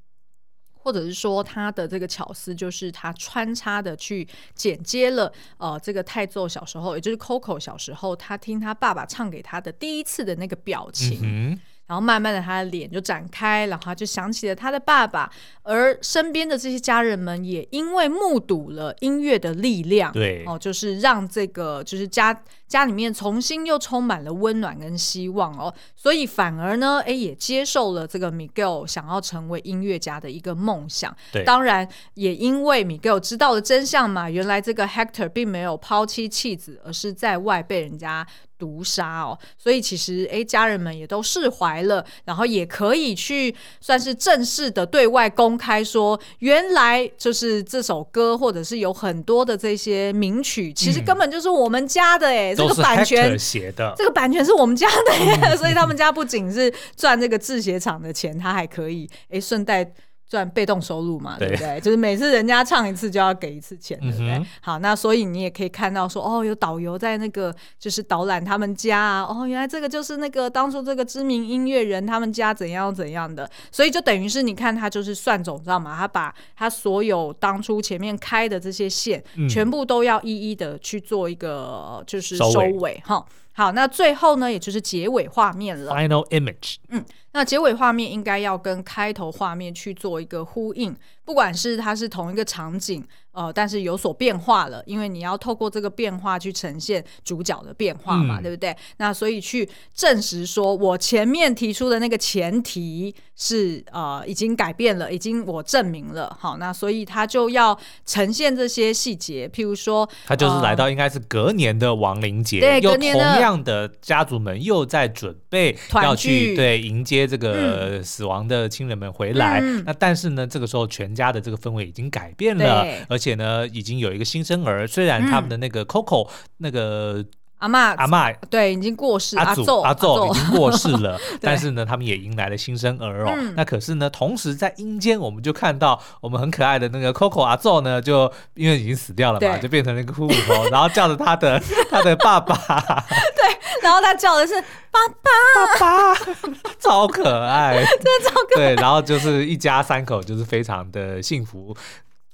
[0.82, 11.60] 或者是说他的这个巧思，就是他穿插的去剪接了，呃，这个泰奏小时候，也就是 Coco 小时候，他听他爸爸唱给他的第一次的那个表情。
[11.90, 15.28] 然后慢慢的，他的脸就展开，然后他就想起了他的爸爸，
[15.64, 31.12] 而身边的这些家人们也因为目睹了音乐的力量，对，哦，就是让这个就是家家里面重新又充满了温暖跟希望哦，所以反而呢，哎，也接受了这个 Miguel 想要成为音乐家的一个梦想。
[31.32, 38.28] 对，当然也因为 Miguel 知道了真相嘛，原来这个 Hector 并没有抛妻弃子，而是在外被人家。
[38.60, 59.90] 毒杀哦，所以其实诶，家人们也都释怀了，然后也可以去算是正式的对外公开说，原来就是这首歌，或者是有很多的这些名曲，其实根本就是我们家的哎、嗯，这个版权写的，这个版权是我们家的耶、嗯， 所以他们家不仅是赚这个制鞋厂的钱，他还可以诶顺带。
[60.30, 61.82] 赚被动收入嘛，对不对？
[61.82, 64.30] 就是每次人家唱一次就要给一次钱，对不对？
[64.34, 83.26] 嗯、好，那所以你也可以看到说，哦，有导游在那个就是导览他们家啊，哦，原来这个就是那个当初这个知名音乐人他们家怎样怎样的，所以就等于是你看他就是算总账嘛，他把他所有当初前面开的这些线，嗯、全部都要一一的去做一个就是收尾哈。
[83.60, 85.94] 好，那最后呢，也就是结尾画面了。
[85.94, 86.78] Final image。
[86.88, 87.04] 嗯，
[87.34, 90.96] 那结尾画面应该要跟开头画面去做一个呼应。
[91.30, 93.06] 不管是它是同一个场景。
[93.32, 98.76] 呃，但是有所变化了，因为你要透过这个变化去呈现主角的变化嘛，嗯、对不对？
[98.98, 106.36] 那所以去证实说我前面提出的那个前提是呃已经改变了，已经我证明了。
[106.38, 113.00] 好，那所以他就要呈现这些细节，譬如说，他就是来到应该是隔年的亡灵节，对、同
[113.40, 119.60] 样的家族们又在准备要去对迎接这个死亡的亲人们回来。
[119.62, 123.36] 嗯、那但是呢，这个时候全家的这个氛围已经改变了，而且。
[123.40, 124.86] 呢，已经有一个新生儿。
[124.86, 127.24] 虽然他们的那个 Coco、嗯、那个
[127.60, 133.34] 阿嬷阿嬷对已经过世，阿祖阿祖已经过世了， 但是呢，他们也迎来了新生儿哦。
[133.34, 142.56] 嗯、那可是呢，同时在阴间，我们就看到我们很可爱的那个 Coco 阿祖呢，就因为已经死掉了嘛，就变成了一个骷髅头，然后叫着他的 他的爸爸。
[143.76, 144.54] 对， 然后他叫的是
[144.92, 146.20] 爸爸爸爸，
[146.80, 148.74] 超可爱， 真的超可爱。
[148.74, 151.76] 对，然后就是一家三口，就是非常的幸福。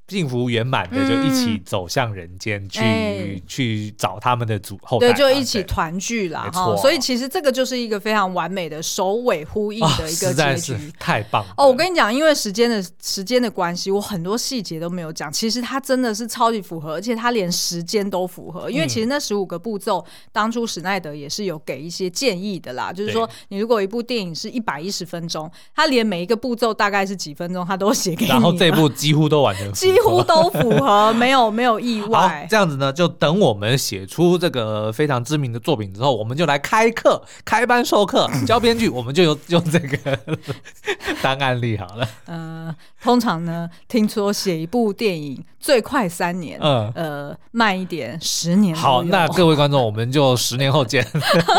[0.08, 6.76] 幸福圆满的就一起走向人间，嗯、去、欸、去找他们的祖后代，对，就一起团聚了哈。
[6.78, 11.68] 所以其实这个就是一个非常完美的首尾呼应的一个结局，太棒了哦！
[11.68, 15.34] 我跟你讲，因为时间的时间的关系，我很多细节都没有讲。
[15.34, 18.70] 其实它真的是超级符合，而且它连时间都符合。
[18.70, 28.30] 因为其实那十五个步骤，当初史奈德也是有给一些建议的啦，就是说你如果一部电影是一百一十分钟，他连每一个步骤大概是几分钟，他都写给你。
[28.30, 29.74] 然后这部几乎都完成。
[29.96, 32.20] 几乎都符合，没有没有意外。
[32.20, 40.20] 好，这样子呢，就等我们写出这个非常知名的作品之后，我们就来开课、开班授课、教编剧，我们就用用 这个
[41.24, 42.08] 当案例好了。
[42.26, 48.76] 呃，通常呢，听说写一部电影最快三年，嗯，呃，慢一点十年。
[48.76, 51.06] 好，那各位观众，我们就十年后见。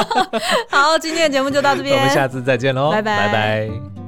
[0.70, 4.05] 好，今天的节目就到这边，我们下次再见喽，拜拜，拜拜。